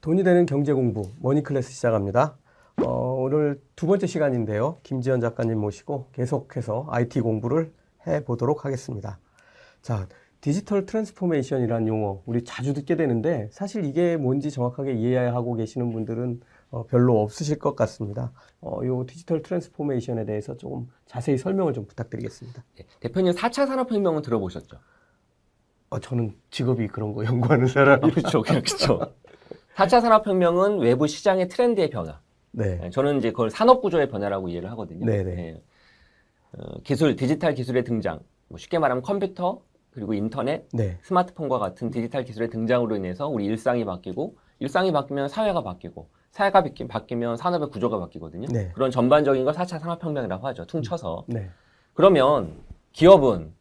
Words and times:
돈이 0.00 0.24
되는 0.24 0.46
경제 0.46 0.72
공부 0.72 1.10
머니 1.20 1.42
클래스 1.42 1.72
시작합니다. 1.72 2.38
어, 2.82 3.14
오늘 3.18 3.60
두 3.76 3.86
번째 3.86 4.06
시간인데요. 4.06 4.78
김지현 4.82 5.20
작가님 5.20 5.58
모시고 5.58 6.08
계속해서 6.12 6.86
IT 6.88 7.20
공부를 7.20 7.74
해 8.06 8.24
보도록 8.24 8.64
하겠습니다. 8.64 9.18
자, 9.82 10.08
디지털 10.40 10.86
transformation이라는 10.86 11.86
용어 11.86 12.22
우리 12.24 12.44
자주 12.44 12.72
듣게 12.72 12.96
되는데 12.96 13.50
사실 13.52 13.84
이게 13.84 14.16
뭔지 14.16 14.50
정확하게 14.50 14.94
이해하고 14.94 15.54
계시는 15.56 15.92
분들은 15.92 16.40
어, 16.70 16.86
별로 16.86 17.20
없으실 17.20 17.58
것 17.58 17.76
같습니다. 17.76 18.32
어, 18.62 18.80
요 18.84 19.04
디지털 19.06 19.42
transformation에 19.42 20.24
대해서 20.24 20.56
조금 20.56 20.88
자세히 21.04 21.36
설명을 21.36 21.74
좀 21.74 21.86
부탁드리겠습니다. 21.86 22.64
네, 22.78 22.86
대표님 23.00 23.34
4차 23.34 23.66
산업혁명은 23.66 24.22
들어보셨죠? 24.22 24.78
어, 25.90 25.98
저는 25.98 26.36
직업이 26.50 26.88
그런 26.88 27.12
거 27.12 27.22
연구하는 27.26 27.66
사람이 27.66 28.12
그렇죠. 28.12 28.40
그렇죠. 28.40 29.12
4차 29.80 30.00
산업혁명은 30.02 30.80
외부 30.80 31.06
시장의 31.06 31.48
트렌드의 31.48 31.88
변화. 31.90 32.20
네. 32.52 32.76
네, 32.76 32.90
저는 32.90 33.18
이제 33.18 33.30
그걸 33.30 33.50
산업 33.50 33.80
구조의 33.80 34.08
변화라고 34.10 34.48
이해를 34.48 34.70
하거든요. 34.72 35.06
네네. 35.06 35.34
네. 35.34 35.62
어, 36.52 36.80
기술, 36.82 37.16
디지털 37.16 37.54
기술의 37.54 37.84
등장. 37.84 38.20
뭐 38.48 38.58
쉽게 38.58 38.78
말하면 38.78 39.02
컴퓨터, 39.02 39.62
그리고 39.90 40.12
인터넷, 40.12 40.68
네. 40.72 40.98
스마트폰과 41.02 41.58
같은 41.58 41.90
디지털 41.90 42.24
기술의 42.24 42.50
등장으로 42.50 42.96
인해서 42.96 43.28
우리 43.28 43.46
일상이 43.46 43.84
바뀌고, 43.84 44.36
일상이 44.58 44.92
바뀌면 44.92 45.28
사회가 45.28 45.62
바뀌고, 45.62 46.08
사회가 46.32 46.62
바뀌, 46.62 46.86
바뀌면 46.86 47.36
산업의 47.36 47.70
구조가 47.70 47.98
바뀌거든요. 48.00 48.48
네. 48.52 48.70
그런 48.74 48.90
전반적인 48.90 49.44
걸 49.44 49.54
4차 49.54 49.78
산업혁명이라고 49.78 50.46
하죠. 50.48 50.66
퉁쳐서. 50.66 51.24
네. 51.26 51.48
그러면 51.94 52.56
기업은 52.92 53.52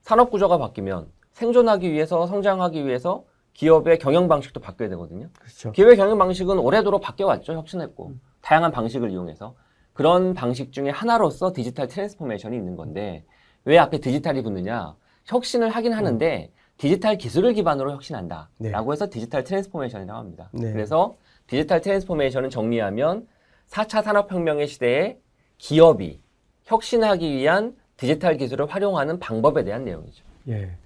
산업 0.00 0.30
구조가 0.30 0.58
바뀌면 0.58 1.08
생존하기 1.32 1.92
위해서 1.92 2.26
성장하기 2.26 2.86
위해서 2.86 3.24
기업의 3.56 3.98
경영 3.98 4.28
방식도 4.28 4.60
바뀌어야 4.60 4.90
되거든요. 4.90 5.28
그렇죠. 5.38 5.72
기업의 5.72 5.96
경영 5.96 6.18
방식은 6.18 6.58
오래도록 6.58 7.00
바뀌어왔죠. 7.00 7.54
혁신했고 7.54 8.12
다양한 8.42 8.70
방식을 8.70 9.10
이용해서 9.10 9.54
그런 9.94 10.34
방식 10.34 10.72
중에 10.72 10.90
하나로서 10.90 11.54
디지털 11.54 11.88
transformation이 11.88 12.54
있는 12.54 12.76
건데 12.76 13.24
왜 13.64 13.78
앞에 13.78 13.98
디지털이 13.98 14.42
붙느냐? 14.42 14.94
혁신을 15.24 15.70
하긴 15.70 15.94
하는데 15.94 16.52
디지털 16.76 17.16
기술을 17.16 17.54
기반으로 17.54 17.92
혁신한다라고 17.92 18.92
해서 18.92 19.08
디지털 19.08 19.42
transformation이라고 19.42 20.18
합니다. 20.18 20.50
네. 20.52 20.70
그래서 20.72 21.16
디지털 21.46 21.80
transformation은 21.80 22.50
정리하면 22.50 23.26
4차 23.70 24.04
산업혁명의 24.04 24.68
시대에 24.68 25.18
기업이 25.56 26.20
혁신하기 26.64 27.34
위한 27.34 27.74
디지털 27.96 28.36
기술을 28.36 28.66
활용하는 28.66 29.18
방법에 29.18 29.64
대한 29.64 29.86
내용이죠. 29.86 30.22
예. 30.48 30.76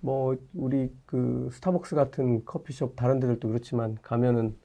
뭐 0.00 0.36
우리 0.54 0.90
그 1.06 1.48
스타벅스 1.52 1.94
같은 1.96 2.44
커피숍 2.44 2.94
다른 2.96 3.20
데들도 3.20 3.48
그렇지만 3.48 3.96
가면은 4.02 4.56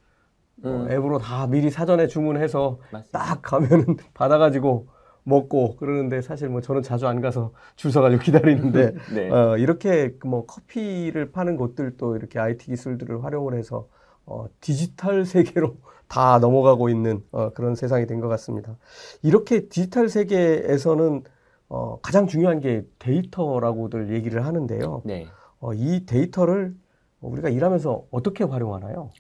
뭐 0.58 0.86
음. 0.86 0.92
앱으로 0.92 1.20
다 1.20 1.48
미리 1.48 1.70
사전에 1.70 2.08
주문해서 2.08 2.80
맞습니다. 2.92 3.20
딱 3.20 3.42
가면은 3.42 3.98
받아가지고 4.14 4.88
먹고 5.24 5.78
그러는데 5.78 6.22
사실 6.22 6.50
뭐 6.50 6.62
저는 6.62 6.82
자주 6.84 7.08
안 7.08 7.22
가서 7.22 7.54
줄 7.76 7.92
서가지고 7.92 8.22
기다리는데 8.24 8.94
네. 9.16 9.30
어, 9.32 9.58
이렇게 9.58 10.14
그뭐 10.18 10.46
커피를 10.46 11.32
파는 11.32 11.58
곳들도 11.58 12.16
이렇게 12.18 12.40
IT 12.40 12.66
기술들을 12.68 13.24
활용을 13.24 13.56
해서 13.58 13.88
어, 14.26 14.46
디지털 14.62 15.26
세계로 15.26 15.78
다 16.08 16.40
넘어가고 16.40 16.90
있는 16.90 17.24
어, 17.32 17.50
그런 17.52 17.76
세상이 17.76 18.06
된 18.06 18.22
것 18.22 18.28
같습니다. 18.30 18.78
이렇게 19.24 19.62
디지털 19.70 20.10
세계에서는 20.10 21.24
어, 21.70 22.00
가장 22.02 22.28
중요한 22.28 22.60
게 22.60 22.84
데이터라고들 23.00 24.14
얘기를 24.14 24.46
하는데요. 24.46 25.02
네. 25.06 25.28
어, 25.60 25.74
이 25.74 26.06
데이터를 26.06 26.76
우리가 27.22 27.50
일하면서 27.50 28.06
어떻게 28.12 28.44
활용하나요? 28.44 29.12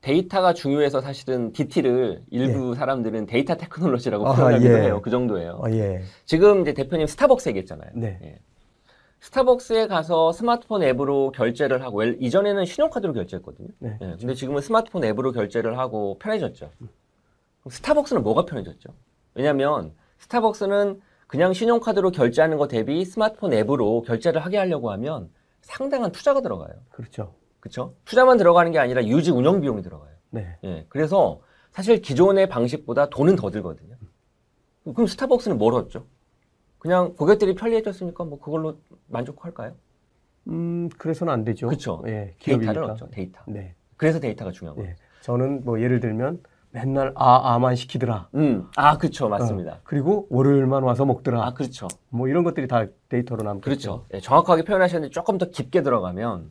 데이터가 0.00 0.54
중요해서 0.54 1.00
사실은 1.00 1.52
DT를 1.52 2.22
일부 2.30 2.74
사람들은 2.74 3.26
데이터 3.26 3.56
테크놀로지라고 3.56 4.28
아, 4.28 4.36
표현하기도 4.36 4.72
예. 4.72 4.82
해요. 4.82 5.00
그 5.02 5.10
정도예요. 5.10 5.60
어, 5.64 5.70
예. 5.70 6.02
지금 6.24 6.60
이제 6.62 6.72
대표님 6.72 7.06
스타벅스 7.06 7.48
얘기했잖아요. 7.48 7.90
네. 7.94 8.18
예. 8.22 8.38
스타벅스에 9.20 9.88
가서 9.88 10.30
스마트폰 10.30 10.84
앱으로 10.84 11.32
결제를 11.32 11.82
하고 11.82 12.04
엘- 12.04 12.16
이전에는 12.22 12.64
신용카드로 12.64 13.12
결제했거든요. 13.14 13.68
네. 13.80 13.98
예, 14.00 14.16
근데 14.20 14.34
지금은 14.34 14.62
스마트폰 14.62 15.02
앱으로 15.02 15.32
결제를 15.32 15.76
하고 15.76 16.16
편해졌죠. 16.20 16.70
그럼 16.78 16.88
스타벅스는 17.70 18.22
뭐가 18.22 18.44
편해졌죠? 18.44 18.90
왜냐하면 19.34 19.92
스타벅스는 20.18 21.00
그냥 21.28 21.52
신용카드로 21.52 22.10
결제하는 22.10 22.56
것 22.56 22.68
대비 22.68 23.04
스마트폰 23.04 23.52
앱으로 23.52 24.02
결제를 24.02 24.44
하게 24.44 24.56
하려고 24.56 24.90
하면 24.92 25.30
상당한 25.60 26.10
투자가 26.10 26.40
들어가요. 26.40 26.70
그렇죠. 26.90 27.34
그렇죠? 27.60 27.94
투자만 28.06 28.38
들어가는 28.38 28.72
게 28.72 28.78
아니라 28.78 29.04
유지 29.04 29.30
운영 29.30 29.60
비용이 29.60 29.82
들어가요. 29.82 30.10
네. 30.30 30.56
예, 30.64 30.86
그래서 30.88 31.42
사실 31.70 32.00
기존의 32.00 32.48
방식보다 32.48 33.10
돈은 33.10 33.36
더 33.36 33.50
들거든요. 33.50 33.94
그럼 34.84 35.06
스타벅스는 35.06 35.58
뭘 35.58 35.74
얻죠? 35.74 36.06
그냥 36.78 37.14
고객들이 37.14 37.54
편리해졌으니까 37.54 38.24
뭐 38.24 38.40
그걸로 38.40 38.78
만족할까요? 39.08 39.74
음, 40.48 40.88
그래서는 40.96 41.30
안 41.30 41.44
되죠. 41.44 41.68
그쵸. 41.68 42.02
예, 42.06 42.34
데이터를. 42.38 42.84
얻죠, 42.84 43.10
데이터. 43.10 43.42
네. 43.46 43.74
그래서 43.98 44.18
데이터가 44.18 44.50
중요한 44.50 44.76
거예요. 44.76 44.92
예. 44.92 44.96
저는 45.20 45.64
뭐 45.64 45.78
예를 45.82 46.00
들면 46.00 46.42
맨날 46.70 47.12
아, 47.16 47.54
아아만 47.54 47.74
시키더라. 47.76 48.28
음, 48.34 48.68
아, 48.76 48.98
그렇죠, 48.98 49.28
맞습니다. 49.28 49.72
어, 49.72 49.78
그리고 49.84 50.26
월요일만 50.30 50.82
와서 50.82 51.04
먹더라. 51.04 51.44
아, 51.46 51.54
그렇죠, 51.54 51.88
뭐 52.10 52.28
이런 52.28 52.44
것들이 52.44 52.68
다 52.68 52.86
데이터로 53.08 53.42
남겠죠. 53.42 53.64
그렇죠. 53.64 54.04
예, 54.14 54.20
정확하게 54.20 54.64
표현하셨는데 54.64 55.10
조금 55.12 55.38
더 55.38 55.46
깊게 55.50 55.82
들어가면 55.82 56.50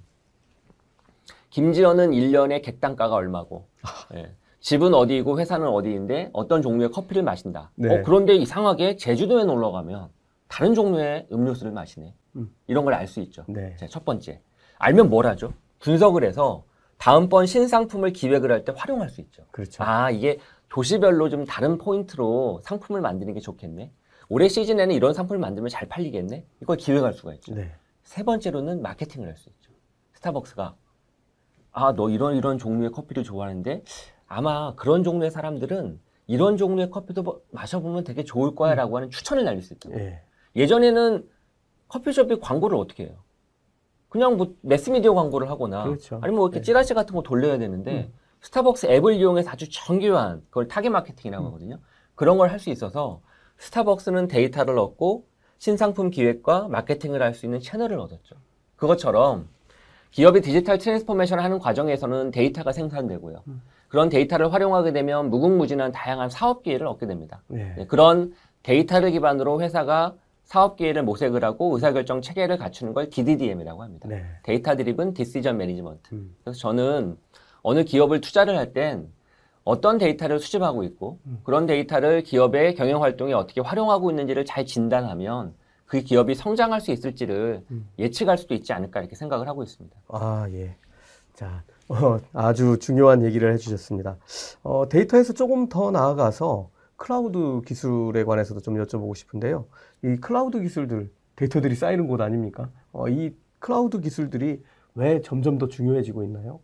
김지현은 1.52 2.12
1년에 2.12 2.62
객단가가 2.64 3.16
얼마고, 3.16 3.68
예, 4.16 4.32
집은 4.60 4.94
어디이고 4.94 5.40
회사는 5.40 5.68
어디인데 5.68 6.32
어떤 6.34 6.62
종류의 6.62 6.92
커피를 6.92 7.24
마신다. 7.24 7.72
네. 7.76 7.94
어, 8.00 8.02
그런데 8.04 8.36
이상하게 8.36 8.98
제주도에 8.98 9.46
놀러 9.46 9.72
가면 9.72 10.10
다른 10.48 10.74
종류의 10.74 11.28
음료수를 11.32 11.72
마시네. 11.72 12.14
음. 12.38 12.50
이런 12.68 12.84
걸 12.86 12.94
알 12.94 13.08
수 13.08 13.20
있죠. 13.22 13.44
네. 13.48 13.76
자, 13.78 13.88
첫 13.88 14.04
번째. 14.04 14.42
알면 14.80 15.10
뭘 15.10 15.26
하죠? 15.28 15.54
분석을 15.80 16.24
해서 16.24 16.64
다음번 16.97 17.46
신상품을 17.46 18.12
기획을 18.13 18.52
할 18.52 18.66
때 18.66 18.74
활용할 18.75 19.09
수 19.09 19.22
있죠. 19.22 19.44
그렇죠. 19.52 19.84
아, 19.84 20.09
이게 20.12 20.40
도시별로 20.69 21.30
좀 21.30 21.46
다른 21.46 21.78
포인트로 21.78 22.62
상품을 22.63 23.02
만드는 23.02 23.34
게 23.34 23.40
좋겠네. 23.40 23.91
올해 24.30 24.50
시즌에는 24.50 24.94
이런 24.94 25.13
상품을 25.13 25.40
만들면 25.40 25.69
잘 25.69 25.88
팔리겠네. 25.88 26.46
이걸 26.62 26.78
기획할 26.78 27.13
수가 27.13 27.34
있죠. 27.36 27.53
네. 27.56 27.72
세 28.03 28.24
번째로는 28.24 28.81
마케팅을 28.81 29.28
할 29.28 29.38
수 29.38 29.50
있죠. 29.50 29.72
스타벅스가 30.13 30.75
아, 31.72 31.94
너 31.94 32.09
이런 32.09 32.36
이런 32.36 32.57
종류의 32.57 32.91
커피를 32.91 33.24
좋아하는데 33.24 33.84
아마 34.28 34.74
그런 34.75 35.03
종류의 35.03 35.31
사람들은 35.31 36.00
이런 36.25 36.57
종류의 36.57 36.90
커피도 36.90 37.24
뭐 37.24 37.41
마셔보면 37.52 38.03
되게 38.03 38.24
좋을 38.24 38.56
거야라고 38.56 38.97
하는 38.97 39.09
추천을 39.09 39.46
날릴 39.46 39.62
수 39.62 39.74
있죠. 39.74 39.91
예. 39.94 40.22
예전에는 40.56 41.30
커피숍이 41.88 42.40
광고를 42.41 42.78
어떻게 42.78 43.03
해요? 43.06 43.16
그냥 44.09 44.38
뭐 44.38 44.53
매스미디어 44.62 45.13
광고를 45.13 45.50
하거나 45.50 45.84
그렇죠. 45.84 46.16
아니면 46.22 46.35
뭐 46.38 46.47
이렇게 46.47 46.59
네. 46.59 46.63
찌라시 46.66 46.94
같은 46.94 47.16
거 47.16 47.22
돌려야 47.22 47.57
되는데 47.57 47.91
음. 48.09 48.13
스타벅스 48.41 48.85
앱을 48.88 49.16
이용해서 49.16 49.50
아주 49.50 49.68
정교한 49.69 50.41
그걸 50.50 50.68
타겟 50.68 50.90
마케팅이라고 50.90 51.44
음. 51.44 51.47
하거든요. 51.47 51.79
그런 52.16 52.38
걸 52.38 52.50
할 52.50 52.59
수 52.59 52.69
있어서 52.69 53.22
스타벅스는 53.57 54.28
데이터를 54.28 54.78
얻고 54.79 55.25
신상품 55.57 56.09
기획과 56.09 56.68
마케팅을 56.69 57.22
할 57.22 57.34
수 57.34 57.45
있는 57.45 57.59
채널을 57.59 58.00
얻었죠. 58.00 58.35
그것처럼 58.75 59.47
기업이 60.12 60.41
디지털 60.41 60.78
transformation을 60.78 61.44
하는 61.44 61.59
과정에서는 61.59 62.31
데이터가 62.31 62.72
생산되고요. 62.72 63.44
음. 63.47 63.62
그런 63.89 64.09
데이터를 64.09 64.53
활용하게 64.53 64.94
되면 64.94 65.29
무궁무진한 65.29 65.91
다양한 65.91 66.29
사업 66.29 66.63
기회를 66.63 66.88
얻게 66.88 67.07
됩니다. 67.07 67.41
네. 67.47 67.74
네, 67.78 67.88
그런 67.88 68.34
데이터를 68.63 69.12
기반으로 69.12 69.62
회사가 69.62 70.16
사업 70.47 70.78
기회를 70.78 71.03
모색을 71.03 71.44
하고 71.44 71.75
의사결정 71.75 72.22
체계를 72.22 72.58
갖추는 72.58 72.94
걸 72.94 73.10
DDDM이라고 73.10 73.83
합니다. 73.83 74.07
네. 74.07 74.24
data 74.44 74.75
driven 74.78 75.13
decision 75.13 75.57
management. 75.57 76.16
음. 76.16 76.36
그래서 76.42 76.57
저는 76.57 77.18
어느 77.62 77.83
기업을 77.83 78.22
투자를 78.22 78.57
할 78.57 78.72
땐 78.74 79.12
어떤 79.66 79.98
데이터를 79.98 80.39
수집하고 80.39 80.86
있고 80.86 81.19
음. 81.25 81.42
그런 81.44 81.66
데이터를 81.66 82.24
기업의 82.24 82.75
경영 82.75 83.04
활동에 83.04 83.33
어떻게 83.33 83.60
활용하고 83.60 84.10
있는지를 84.10 84.45
잘 84.45 84.66
진단하면 84.66 85.54
그 85.86 86.00
기업이 86.00 86.36
성장할 86.36 86.80
수 86.80 86.92
있을지를 86.92 87.66
음. 87.69 87.89
예측할 88.00 88.38
수도 88.38 88.54
있지 88.54 88.72
않을까 88.72 89.01
이렇게 89.01 89.18
생각을 89.18 89.50
하고 89.50 89.63
있습니다. 89.63 89.95
아, 90.07 90.48
예. 90.51 90.75
자, 91.33 91.63
어, 91.89 92.19
아주 92.31 92.77
중요한 92.80 93.22
얘기를 93.22 93.51
해주셨습니다. 93.54 94.16
어, 94.63 94.88
데이터에서 94.88 95.33
조금 95.33 95.68
더 95.68 95.92
나아가서 95.92 96.69
클라우드 96.95 97.62
기술에 97.66 98.24
관해서도 98.24 98.62
좀 98.62 98.75
여쭤보고 98.83 99.16
싶은데요. 99.16 99.66
이 100.04 100.16
클라우드 100.18 100.62
기술들, 100.62 101.12
데이터들이 101.36 101.76
쌓이는 101.76 102.08
곳 102.08 102.22
아닙니까? 102.22 102.70
어, 102.92 103.08
이 103.10 103.34
클라우드 103.60 104.00
기술들이 104.00 104.62
왜 104.96 105.22
점점 105.22 105.58
더 105.58 105.68
중요해지고 105.68 106.24
있나요? 106.24 106.60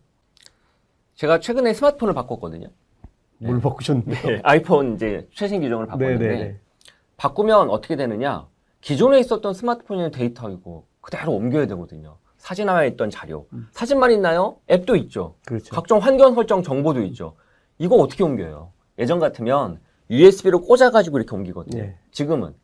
제가 1.14 1.40
최근에 1.40 1.74
스마트폰을 1.74 2.14
바꿨거든요. 2.14 2.68
뭘 3.38 3.60
바꾸셨는데요? 3.60 4.22
네, 4.26 4.40
아이폰 4.42 4.94
이제 4.94 5.28
최신 5.32 5.60
기종을 5.60 5.86
바꿨는데 5.86 6.26
네네네. 6.26 6.60
바꾸면 7.16 7.70
어떻게 7.70 7.96
되느냐? 7.96 8.46
기존에 8.80 9.20
있었던 9.20 9.54
스마트폰의 9.54 10.10
데이터 10.10 10.50
이거 10.50 10.86
그대로 11.00 11.32
옮겨야 11.32 11.66
되거든요. 11.66 12.16
사진화에 12.38 12.88
있던 12.88 13.10
자료. 13.10 13.46
사진만 13.72 14.10
있나요? 14.12 14.56
앱도 14.70 14.96
있죠. 14.96 15.36
그렇죠. 15.46 15.74
각종 15.74 15.98
환경 15.98 16.34
설정 16.34 16.62
정보도 16.62 17.02
있죠. 17.04 17.36
이거 17.78 17.96
어떻게 17.96 18.22
옮겨요? 18.22 18.72
예전 18.98 19.18
같으면 19.18 19.80
USB로 20.10 20.60
꽂아가지고 20.62 21.18
이렇게 21.18 21.34
옮기거든요. 21.34 21.82
네. 21.82 21.98
지금은 22.10 22.54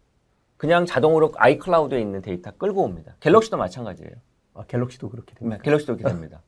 그냥 0.60 0.84
자동으로 0.84 1.32
아이클라우드에 1.36 1.98
있는 1.98 2.20
데이터 2.20 2.50
끌고 2.50 2.82
옵니다. 2.82 3.14
갤럭시도 3.20 3.56
마찬가지예요. 3.56 4.10
아, 4.52 4.62
갤럭시도 4.68 5.08
그렇게 5.08 5.34
됩니다. 5.34 5.56
네, 5.56 5.62
갤럭시도 5.64 5.96
그렇게 5.96 6.12
됩니다. 6.12 6.42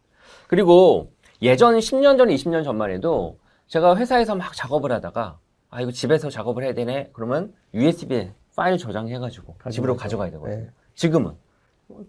그리고 0.48 1.12
예전 1.40 1.78
10년 1.78 2.18
전, 2.18 2.28
20년 2.28 2.62
전만 2.62 2.90
해도 2.90 3.38
제가 3.68 3.96
회사에서 3.96 4.34
막 4.34 4.52
작업을 4.54 4.92
하다가 4.92 5.38
아 5.70 5.80
이거 5.80 5.90
집에서 5.92 6.28
작업을 6.28 6.62
해야 6.62 6.74
되네. 6.74 7.08
그러면 7.14 7.54
USB에 7.72 8.34
파일 8.54 8.76
저장해가지고 8.76 9.56
집으로 9.70 9.96
가져가죠. 9.96 10.18
가져가야 10.18 10.30
되거든요. 10.32 10.56
네. 10.66 10.70
지금은 10.94 11.32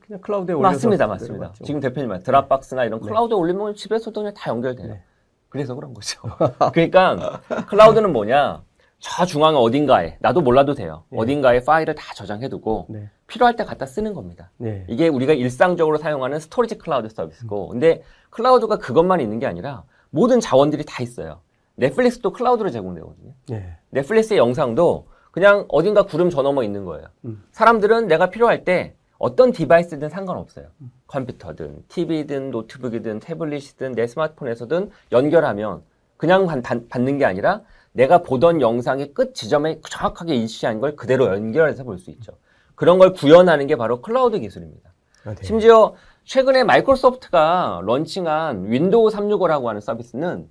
그냥 0.01 0.19
클라우드에 0.19 0.55
올려서 0.55 0.73
맞습니다, 0.73 1.07
맞습니다. 1.07 1.33
내려갔죠. 1.35 1.63
지금 1.63 1.79
대표님 1.79 2.09
말 2.09 2.21
드랍박스나 2.21 2.83
이런 2.83 2.99
네. 2.99 3.07
클라우드에 3.07 3.37
올리면 3.37 3.75
집에서도 3.75 4.19
그냥 4.19 4.33
다 4.33 4.51
연결돼요. 4.51 4.87
네. 4.87 5.03
그래서 5.47 5.73
그런 5.73 5.93
거죠. 5.93 6.19
그러니까 6.73 7.39
클라우드는 7.69 8.11
뭐냐? 8.11 8.61
저 9.05 9.25
중앙 9.25 9.57
어딘가에 9.57 10.15
나도 10.21 10.39
몰라도 10.39 10.73
돼요. 10.75 11.03
네. 11.09 11.17
어딘가에 11.19 11.59
파일을 11.65 11.93
다 11.93 12.13
저장해두고 12.13 12.85
네. 12.87 13.09
필요할 13.27 13.57
때 13.57 13.65
갖다 13.65 13.85
쓰는 13.85 14.13
겁니다. 14.13 14.49
네. 14.55 14.85
이게 14.87 15.09
우리가 15.09 15.33
일상적으로 15.33 15.97
사용하는 15.97 16.39
storage 16.39 16.77
클라우드 16.77 17.09
서비스고, 17.09 17.67
근데 17.67 18.01
클라우드가 18.29 18.77
그것만 18.77 19.19
있는 19.19 19.39
게 19.39 19.45
아니라 19.45 19.83
모든 20.09 20.39
자원들이 20.39 20.85
다 20.85 21.03
있어요. 21.03 21.41
넷플릭스도 21.75 22.31
클라우드로 22.31 22.69
제공되거든요. 22.69 23.33
네. 23.49 23.75
넷플릭스의 23.89 24.37
영상도 24.39 25.07
그냥 25.31 25.65
어딘가 25.67 26.03
구름 26.03 26.29
저 26.29 26.41
넘어 26.41 26.63
있는 26.63 26.85
거예요. 26.85 27.07
음. 27.25 27.43
사람들은 27.51 28.07
내가 28.07 28.29
필요할 28.29 28.63
때 28.63 28.95
어떤 29.17 29.51
device든 29.51 30.07
상관없어요. 30.07 30.67
컴퓨터든, 31.07 31.83
TV든, 31.89 32.51
노트북이든, 32.51 33.19
태블릿이든, 33.19 33.93
내 33.95 34.07
스마트폰에서든 34.07 34.91
연결하면 35.11 35.81
그냥 36.15 36.45
반- 36.45 36.61
반- 36.61 36.87
받는 36.87 37.17
게 37.17 37.25
아니라 37.25 37.61
내가 37.93 38.19
보던 38.23 38.59
영상의 38.61 39.13
끝 39.13 39.33
지점에 39.35 39.79
정확하게 39.89 40.35
일치한 40.35 40.79
걸 40.81 40.95
그대로 40.95 41.27
연결해서 41.27 41.83
볼 41.83 41.97
수 41.99 42.09
있죠. 42.11 42.33
그런 42.75 42.97
걸 42.97 43.13
구현하는 43.13 43.67
게 43.67 43.75
바로 43.75 44.01
클라우드 44.01 44.39
기술입니다. 44.39 44.91
아, 45.25 45.35
네. 45.35 45.43
심지어 45.43 45.93
최근에 46.25 46.63
마이크로소프트가 46.63 47.81
런칭한 47.83 48.71
윈도우 48.71 49.09
365라고 49.09 49.65
하는 49.65 49.79
서비스는 49.79 50.49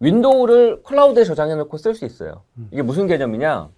윈도우를 0.00 0.82
클라우드에 0.82 1.24
저장해 1.24 1.54
놓고 1.54 1.76
쓸 1.76 1.94
수 1.94 2.04
있어요. 2.04 2.42
이게 2.72 2.82
무슨 2.82 3.06
개념이냐? 3.06 3.68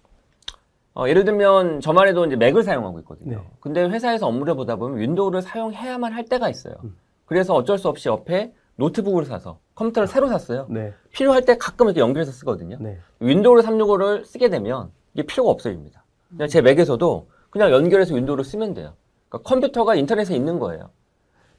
어, 0.95 1.07
예를 1.07 1.25
들면 1.25 1.81
저만 1.81 2.07
해도 2.07 2.25
이제 2.25 2.35
맥을 2.35 2.63
사용하고 2.63 2.99
있거든요. 2.99 3.37
네. 3.37 3.43
근데 3.59 3.83
회사에서 3.83 4.27
업무를 4.27 4.55
보다 4.55 4.77
보면 4.77 4.97
윈도우를 4.97 5.41
사용해야만 5.43 6.13
할 6.13 6.25
때가 6.25 6.49
있어요. 6.49 6.73
음. 6.83 6.95
그래서 7.25 7.53
어쩔 7.53 7.77
수 7.77 7.87
없이 7.89 8.07
옆에 8.09 8.53
노트북을 8.77 9.25
사서 9.25 9.59
컴퓨터를 9.75 10.07
새로 10.07 10.27
샀어요. 10.29 10.67
네. 10.69 10.93
필요할 11.11 11.43
때 11.45 11.57
가끔 11.57 11.87
이렇게 11.87 11.99
연결해서 11.99 12.31
쓰거든요. 12.31 12.77
네. 12.79 12.97
윈도우 13.19 13.57
365를 13.61 14.25
쓰게 14.25 14.49
되면 14.49 14.91
이게 15.13 15.23
필요가 15.25 15.51
없어집니다. 15.51 16.03
그냥 16.29 16.47
제 16.47 16.61
맥에서도 16.61 17.29
그냥 17.49 17.71
연결해서 17.71 18.15
윈도우를 18.15 18.43
쓰면 18.43 18.73
돼요. 18.73 18.93
그러니까 19.29 19.49
컴퓨터가 19.49 19.95
인터넷에 19.95 20.35
있는 20.35 20.59
거예요. 20.59 20.89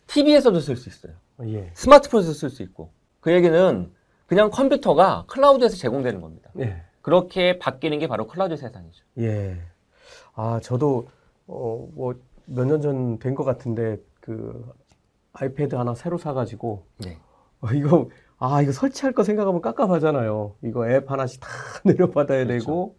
TV에서도 0.06 0.60
쓸 0.60 0.76
수 0.76 0.88
있어요. 0.88 1.12
어, 1.38 1.44
예. 1.46 1.70
스마트폰에서 1.74 2.32
쓸 2.32 2.50
수 2.50 2.62
있고. 2.62 2.90
그 3.20 3.32
얘기는 3.32 3.92
그냥 4.26 4.50
컴퓨터가 4.50 5.24
클라우드에서 5.28 5.76
제공되는 5.76 6.20
겁니다. 6.20 6.50
네. 6.54 6.82
그렇게 7.02 7.58
바뀌는 7.58 7.98
게 7.98 8.06
바로 8.08 8.26
클라우드 8.26 8.56
세상이죠. 8.56 9.04
예. 9.18 9.56
아, 10.34 10.60
저도, 10.62 11.08
어, 11.46 11.88
뭐, 11.94 12.14
몇 12.46 12.66
년 12.66 12.80
전 12.80 13.18
된 13.18 13.34
것 13.34 13.44
같은데, 13.44 13.98
그, 14.20 14.64
아이패드 15.32 15.74
하나 15.74 15.94
새로 15.94 16.18
사가지고, 16.18 16.84
네. 16.98 17.18
어, 17.66 17.72
이거, 17.74 18.08
아, 18.38 18.62
이거 18.62 18.72
설치할 18.72 19.12
거 19.12 19.22
생각하면 19.24 19.60
깝깝하잖아요. 19.60 20.54
이거 20.62 20.88
앱 20.88 21.10
하나씩 21.10 21.40
다 21.40 21.48
내려받아야 21.84 22.44
그렇죠. 22.44 22.64
되고, 22.66 22.96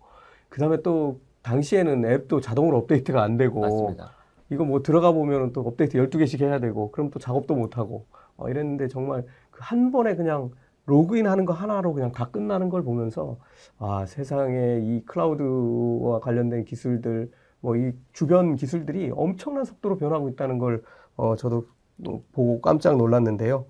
그 0.49 0.59
다음에 0.59 0.81
또, 0.81 1.19
당시에는 1.43 2.05
앱도 2.05 2.41
자동으로 2.41 2.77
업데이트가 2.79 3.23
안 3.23 3.37
되고, 3.37 3.61
맞습니다. 3.61 4.11
이거 4.49 4.65
뭐 4.65 4.81
들어가 4.81 5.11
보면은 5.13 5.53
또 5.53 5.61
업데이트 5.61 5.97
12개씩 5.97 6.41
해야 6.41 6.59
되고, 6.59 6.91
그럼 6.91 7.09
또 7.09 7.19
작업도 7.19 7.55
못 7.55 7.77
하고, 7.77 8.05
어, 8.35 8.49
이랬는데 8.49 8.87
정말 8.89 9.23
그 9.51 9.61
한 9.61 9.91
번에 9.91 10.15
그냥 10.15 10.51
로그인 10.85 11.25
하는 11.27 11.45
거 11.45 11.53
하나로 11.53 11.93
그냥 11.93 12.11
다 12.11 12.29
끝나는 12.29 12.69
걸 12.69 12.83
보면서, 12.83 13.37
아, 13.79 14.05
세상에 14.05 14.79
이 14.83 15.03
클라우드와 15.05 16.19
관련된 16.19 16.65
기술들, 16.65 17.31
뭐 17.61 17.75
이 17.77 17.91
주변 18.13 18.55
기술들이 18.55 19.11
엄청난 19.15 19.63
속도로 19.65 19.97
변하고 19.97 20.29
있다는 20.29 20.57
걸, 20.59 20.83
어, 21.15 21.35
저도 21.37 21.65
뭐 21.97 22.23
보고 22.33 22.61
깜짝 22.61 22.97
놀랐는데요. 22.97 23.65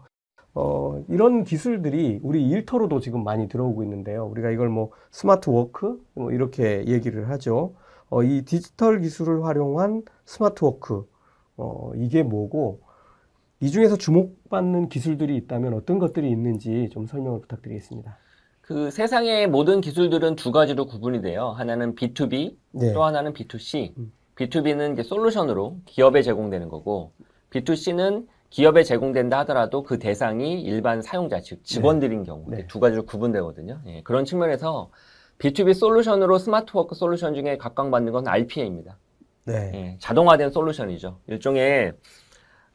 어, 0.60 1.04
이런 1.08 1.44
기술들이 1.44 2.20
우리 2.24 2.48
일터로도 2.50 3.00
지금 3.00 3.24
많이 3.24 3.48
들어오고 3.48 3.84
있는데요. 3.84 4.26
우리가 4.26 4.50
이걸 4.50 4.70
뭐 4.70 4.90
스마트 5.12 5.52
워크, 5.52 6.04
뭐 6.16 6.32
이렇게 6.32 6.84
얘기를 6.88 7.30
하죠. 7.30 7.76
어, 8.10 8.24
이 8.24 8.42
디지털 8.44 9.00
기술을 9.02 9.46
활용한 9.46 10.02
smart 10.26 10.66
work, 10.66 11.08
어, 11.58 11.92
이게 11.96 12.24
뭐고, 12.24 12.82
이 13.60 13.70
중에서 13.70 13.98
주목받는 13.98 14.90
기술들이 14.90 15.36
있다면 15.38 15.76
어떤 15.76 16.00
것들이 16.00 16.28
있는지 16.32 16.90
좀 16.92 17.06
설명을 17.06 17.42
부탁드리겠습니다. 17.42 18.18
그 18.62 18.90
세상의 18.90 19.48
모든 19.48 19.80
기술들은 19.80 20.38
두 20.38 20.52
가지로 20.52 20.88
구분이 20.88 21.22
돼요. 21.22 21.50
하나는 21.50 21.94
B2B, 21.94 22.56
네. 22.72 22.94
또 22.94 23.04
하나는 23.04 23.34
B2C. 23.34 23.96
음. 23.96 24.12
B2B는 24.36 24.94
이제 24.94 25.04
솔루션으로 25.04 25.78
기업에 25.86 26.24
제공되는 26.24 26.68
거고, 26.70 27.12
B2C는 27.52 28.26
기업에 28.50 28.84
제공된다 28.84 29.40
하더라도 29.40 29.84
그 29.84 30.00
대상이 30.00 30.62
일반 30.62 31.02
사용자, 31.02 31.42
즉 31.42 31.64
직원들인 31.64 32.24
경우 32.24 32.46
네. 32.48 32.66
두 32.68 32.80
가지로 32.80 33.06
구분되거든요. 33.06 33.82
예, 33.88 34.02
그런 34.04 34.26
측면에서 34.26 34.90
B2B 35.40 35.74
솔루션으로 35.74 36.38
스마트워크 36.38 36.96
솔루션 36.96 37.36
중에 37.36 37.58
각광받는 37.58 38.12
건 38.12 38.28
RPA입니다. 38.28 38.98
네. 39.46 39.72
예, 39.74 39.98
자동화된 40.00 40.52
솔루션이죠. 40.52 41.20
일종의 41.28 41.94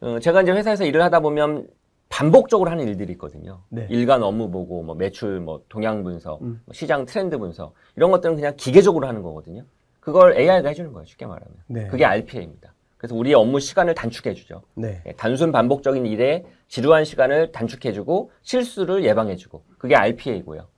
어, 0.00 0.18
제가 0.18 0.42
이제 0.42 0.52
회사에서 0.52 0.84
일을 0.84 1.02
하다 1.02 1.20
보면 1.20 1.68
반복적으로 2.08 2.70
하는 2.70 2.86
일들이 2.86 3.12
있거든요. 3.14 3.62
네. 3.70 3.86
일간 3.88 4.22
업무 4.22 4.50
보고 4.50 4.82
뭐 4.82 4.94
매출 4.94 5.40
뭐 5.40 5.62
동향 5.70 6.04
분석, 6.04 6.42
음. 6.42 6.60
뭐 6.66 6.74
시장 6.74 7.06
트렌드 7.06 7.38
분석 7.38 7.74
이런 7.96 8.10
것들은 8.10 8.36
그냥 8.36 8.52
기계적으로 8.56 9.06
하는 9.06 9.22
거거든요. 9.22 9.64
그걸 10.00 10.36
AI가 10.36 10.68
해주는 10.68 10.92
거예요. 10.92 11.06
쉽게 11.06 11.24
말하면. 11.24 11.54
네. 11.68 11.86
그게 11.86 12.04
RPA입니다. 12.04 12.74
그래서 13.02 13.16
우리의 13.16 13.34
업무 13.34 13.58
시간을 13.58 13.96
단축해 13.96 14.32
주죠. 14.32 14.62
네. 14.74 15.02
예, 15.06 15.12
단순 15.14 15.50
반복적인 15.50 16.06
일에 16.06 16.44
지루한 16.68 17.04
시간을 17.04 17.50
단축해 17.50 17.92
주고 17.92 18.30
실수를 18.42 19.04
예방해 19.04 19.34
주고 19.34 19.64
그게 19.76 19.96
RPA고요. 19.96 20.68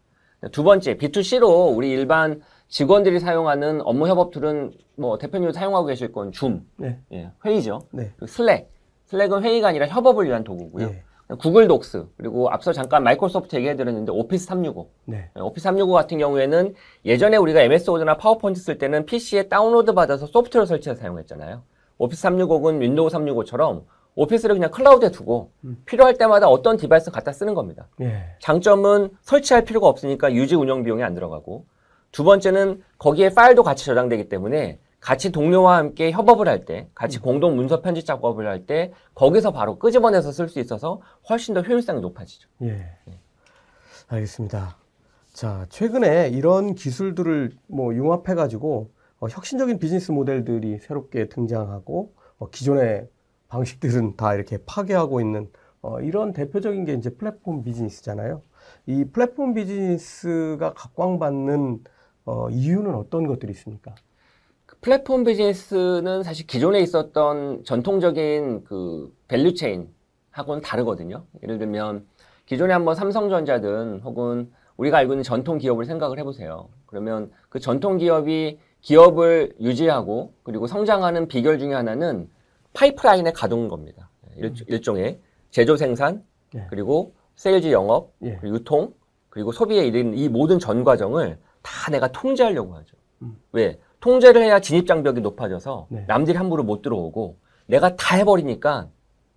두 0.50 0.64
번째 0.64 0.97
B2C로 0.97 1.76
우리 1.76 1.90
일반 1.90 2.40
직원들이 2.69 3.21
사용하는 3.21 3.83
업무 3.83 4.09
협업 4.09 4.31
tool은 4.31 4.73
뭐 4.97 5.19
대표님 5.19 5.52
사용하고 5.52 5.87
계실 5.87 6.12
건 6.12 6.33
줌, 6.33 6.66
네. 6.78 6.99
예, 7.12 7.31
회의죠. 7.45 7.83
네. 7.93 8.11
Slack, 8.26 8.71
Slack은 9.05 9.43
회의가 9.43 9.69
아니라 9.69 9.87
협업을 9.87 10.25
위한 10.25 10.45
도구고요. 10.45 10.87
예. 10.87 11.02
Google 11.38 11.69
Docs 11.69 12.07
그리고 12.16 12.49
앞서 12.49 12.73
잠깐 12.73 13.02
마이크로소프트 13.02 13.57
얘기해 13.57 13.76
드렸는데 13.76 14.12
Office 14.12 14.47
365. 14.47 14.90
네. 15.04 15.31
예, 15.37 15.40
Office 15.41 15.62
365 15.62 15.93
같은 15.93 16.16
경우에는 16.16 16.75
예전에 17.04 17.37
우리가 17.37 17.61
MS 17.61 17.90
워드나 17.90 18.16
파워포인트 18.16 18.61
쓸 18.61 18.78
때는 18.78 19.04
PC에 19.04 19.49
다운로드 19.49 19.93
받아서 19.93 20.26
소프트웨어 20.26 20.64
설치해서 20.64 21.02
사용했잖아요. 21.02 21.62
Office 21.99 22.23
365는 22.29 22.81
Windows 22.81 23.09
365처럼 23.09 23.85
오피스를 24.17 24.55
그냥 24.55 24.71
클라우드에 24.71 25.11
두고 25.11 25.51
음. 25.65 25.83
필요할 25.87 26.17
때마다 26.19 26.49
어떤 26.49 26.77
device 26.76 27.11
갖다 27.11 27.33
쓰는 27.33 27.55
겁니다. 27.55 27.89
예. 28.01 28.37
장점은 28.41 29.11
설치할 29.23 29.65
필요가 29.65 29.89
없으니까 29.89 30.33
유지 30.35 30.55
운영 30.55 30.85
비용이 30.85 31.03
안 31.03 31.15
들어가고 31.15 31.67
두 32.13 32.23
번째는 32.23 32.83
거기에 32.99 33.31
파일도 33.31 33.65
같이 33.65 33.85
저장되기 33.87 34.29
때문에 34.29 34.79
같이 35.01 35.33
동료와 35.33 35.77
함께 35.77 36.13
협업을 36.13 36.49
할 36.49 36.65
때, 36.65 36.89
같이 36.95 37.19
공동 37.19 37.57
문서 37.57 37.83
편집 37.83 38.07
작업을 38.07 38.47
할 38.47 38.65
때 38.67 38.93
거기서 39.15 39.51
바로 39.53 39.79
끄집어내서 39.79 40.33
쓸 40.33 40.49
수 40.49 40.61
있어서 40.61 41.03
훨씬 41.29 41.53
더 41.53 41.61
효율성이 41.61 42.01
높아지죠. 42.01 42.49
예. 42.63 42.87
알겠습니다. 44.09 44.77
자, 45.33 45.67
최근에 45.69 46.29
이런 46.29 46.75
기술들을 46.75 47.51
뭐 47.67 47.93
융합해 47.95 48.35
가지고 48.35 48.91
어, 49.25 49.28
혁신적인 49.31 49.78
비즈니스 49.78 50.12
모델들이 50.12 50.78
새롭게 50.81 51.31
등장하고 51.31 52.12
어, 52.37 52.50
기존의 52.50 53.09
방식들은 53.49 54.16
다 54.16 54.35
이렇게 54.35 54.59
파괴하고 54.66 55.19
있는 55.23 55.50
어, 55.81 55.99
이런 56.02 56.35
대표적인 56.35 56.85
게 56.85 56.93
이제 56.93 57.09
플랫폼 57.09 57.64
비즈니스잖아요. 57.64 58.43
이 58.85 59.07
플랫폼 59.07 59.54
비즈니스가 59.54 60.75
각광받는 60.75 61.85
어, 62.26 62.50
이유는 62.50 62.95
어떤 62.95 63.26
것들이 63.26 63.50
있습니까? 63.52 63.95
그 64.66 64.76
플랫폼 64.83 65.25
비즈니스는 65.25 66.23
사실 66.23 66.47
기존에 66.47 66.81
있었던 66.81 67.64
전통적인 67.64 68.64
그 68.64 69.11
value 69.29 69.55
chain 69.55 69.88
하고는 70.33 70.61
다르거든요. 70.61 71.25
예를 71.43 71.57
들면 71.59 72.07
기존에 72.45 72.75
한번 72.75 72.95
삼성전자든 72.95 74.00
혹은 74.04 74.52
우리가 74.76 74.99
알고 74.99 75.14
있는 75.14 75.23
전통 75.23 75.57
기업을 75.57 75.87
생각을 75.87 76.19
해보세요. 76.19 76.69
그러면 76.85 77.31
그 77.49 77.59
전통 77.59 77.97
기업이 77.97 78.59
기업을 78.85 79.55
유지하고 79.61 80.35
그리고 80.43 80.67
성장하는 80.67 81.26
비결 81.26 81.59
중에 81.59 81.73
하나는 81.73 82.29
파이프라인에 82.75 83.33
가둔 83.33 83.69
겁니다. 83.69 84.11
예. 84.37 84.53
일, 84.69 84.83
종의 84.83 85.21
제조 85.50 85.76
생산 85.76 86.23
예. 86.55 86.67
그리고 86.69 87.14
세일즈 87.37 87.73
영업 87.73 88.12
예. 88.23 88.37
그리고 88.41 88.57
유통 88.57 88.93
그리고 89.31 89.53
소비에 89.53 89.87
이르는 89.87 90.14
이 90.14 90.29
모든 90.29 90.59
전 90.59 90.85
과정을 90.85 91.38
다 91.62 91.91
내가 91.91 92.09
통제하려고 92.09 92.75
하죠. 92.76 92.97
음. 93.23 93.37
왜? 93.53 93.81
통제를 94.00 94.43
해야 94.43 94.61
진입 94.61 94.87
장벽이 94.87 95.21
높아져서 95.23 95.87
네. 95.88 96.05
남들이 96.07 96.37
함부로 96.37 96.62
못 96.62 96.83
들어오고 96.83 97.38
내가 97.67 97.97
다 97.97 98.17
해버리니까 98.17 98.88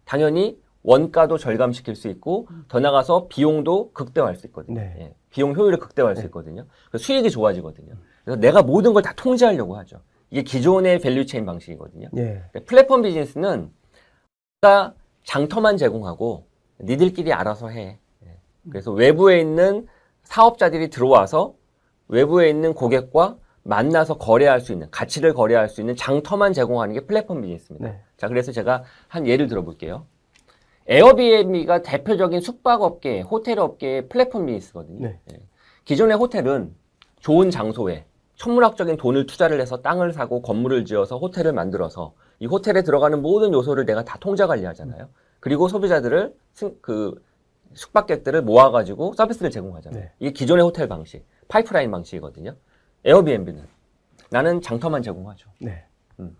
당연히 0.03 0.59
원가도 0.83 1.37
절감시킬 1.37 1.95
수 1.95 2.09
있고 2.09 2.49
더 2.67 2.81
나가서 2.81 3.27
비용도 3.29 3.91
극대화할 3.93 4.35
수 4.35 4.45
있거든요. 4.47 4.81
네. 4.81 4.95
예, 4.99 5.15
비용 5.29 5.55
효율을 5.55 5.79
극대화할 5.79 6.17
수 6.17 6.23
네. 6.23 6.25
있거든요. 6.27 6.65
그래서 6.89 7.05
수익이 7.05 7.29
좋아지거든요. 7.29 7.93
그래서 8.27 8.41
내가 8.41 8.61
모든 8.61 8.91
걸 8.93 9.01
다 9.01 9.13
통제하려고 9.15 9.77
하죠. 9.77 10.01
이게 10.31 10.41
기존의 10.43 10.99
value 10.99 11.22
chain 11.22 11.45
방식이거든요. 11.45 12.09
예. 12.17 12.43
플랫폼 12.65 13.01
비즈니스는 13.01 13.71
내가 14.59 14.93
장터만 15.23 15.77
제공하고 15.77 16.45
니들끼리 16.81 17.31
알아서 17.31 17.69
해. 17.69 17.99
예. 18.25 18.37
그래서 18.69 18.91
외부에 18.91 19.39
있는 19.39 19.87
사업자들이 20.23 20.89
들어와서 20.89 21.53
외부에 22.09 22.49
있는 22.49 22.73
고객과 22.73 23.37
만나서 23.63 24.17
거래할 24.17 24.59
수 24.59 24.73
있는 24.73 24.89
가치를 24.91 25.33
거래할 25.33 25.69
수 25.69 25.79
있는 25.79 25.95
장터만 25.95 26.51
제공하는 26.51 26.95
게 26.95 27.05
플랫폼 27.05 27.41
비즈니스입니다. 27.41 27.87
네. 27.89 28.01
자, 28.17 28.27
그래서 28.27 28.51
제가 28.51 28.83
한 29.07 29.25
예를 29.25 29.47
들어볼게요. 29.47 30.05
Airbnb가 30.87 31.81
대표적인 31.81 32.41
숙박업계, 32.41 33.21
호텔업계의 33.21 34.09
플랫폼 34.09 34.47
비즈니스거든요. 34.47 35.07
네. 35.07 35.19
예. 35.31 35.39
기존의 35.85 36.17
호텔은 36.17 36.75
좋은 37.21 37.49
장소에 37.51 38.05
천문학적인 38.37 38.97
돈을 38.97 39.25
투자를 39.25 39.59
해서 39.59 39.81
땅을 39.81 40.13
사고 40.13 40.41
건물을 40.41 40.85
지어서 40.85 41.17
호텔을 41.17 41.53
만들어서 41.53 42.13
이 42.39 42.45
호텔에 42.45 42.83
들어가는 42.83 43.21
모든 43.21 43.51
요소를 43.53 43.85
내가 43.85 44.05
다 44.05 44.17
통제 44.19 44.45
관리하잖아요. 44.45 45.09
그리고 45.39 45.67
소비자들을 45.67 46.33
승- 46.53 46.75
그 46.81 47.15
숙박객들을 47.73 48.43
모아가지고 48.43 49.13
서비스를 49.13 49.51
제공하잖아요. 49.51 50.01
네. 50.01 50.11
이게 50.19 50.31
기존의 50.31 50.63
호텔 50.63 50.87
방식, 50.87 51.25
파이프라인 51.47 51.91
방식이거든요. 51.91 52.53
에어비앤비는 53.05 53.63
나는 54.29 54.61
장터만 54.61 55.01
제공하죠. 55.01 55.49
네. 55.59 55.85
음. 56.19 56.35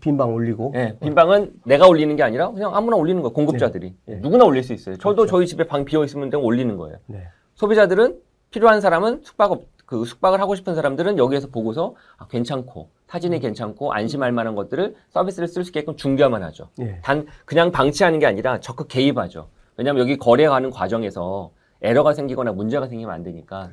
빈방 0.00 0.34
올리고. 0.34 0.72
예, 0.74 0.96
빈방은 1.00 1.60
내가 1.64 1.86
올리는 1.86 2.14
게 2.16 2.22
아니라 2.22 2.50
그냥 2.50 2.74
아무나 2.74 2.96
올리는 2.96 3.20
거예요. 3.22 3.32
공급자들이. 3.32 3.94
네. 4.06 4.14
네. 4.16 4.20
누구나 4.20 4.44
올릴 4.44 4.62
수 4.64 4.72
있어요. 4.72 4.96
저도 4.96 5.14
그렇죠. 5.22 5.30
저희 5.30 5.46
집에 5.46 5.64
방 5.64 5.84
비어 5.84 6.04
있으면 6.04 6.28
그냥 6.28 6.44
올리는 6.44 6.76
거예요. 6.76 6.98
네. 7.06 7.28
소비자들은 7.54 8.20
필요한 8.50 8.80
사람은 8.80 9.22
숙박업 9.22 9.64
그 9.90 10.04
숙박을 10.04 10.40
하고 10.40 10.54
싶은 10.54 10.76
사람들은 10.76 11.18
여기에서 11.18 11.48
보고서 11.48 11.96
아, 12.16 12.28
괜찮고 12.28 12.90
사진이 13.08 13.38
음. 13.38 13.40
괜찮고 13.40 13.92
안심할 13.92 14.30
만한 14.30 14.54
것들을 14.54 14.94
서비스를 15.08 15.48
쓸 15.48 15.64
수 15.64 15.70
있게끔 15.70 15.96
중개만 15.96 16.44
하죠. 16.44 16.68
예. 16.78 17.00
단 17.02 17.26
그냥 17.44 17.72
방치하는 17.72 18.20
게 18.20 18.26
아니라 18.26 18.60
적극 18.60 18.86
개입하죠. 18.86 19.48
왜냐하면 19.76 20.02
여기 20.02 20.16
거래하는 20.16 20.70
과정에서 20.70 21.50
에러가 21.82 22.12
생기거나 22.12 22.52
문제가 22.52 22.86
생기면 22.86 23.12
안 23.12 23.24
되니까 23.24 23.70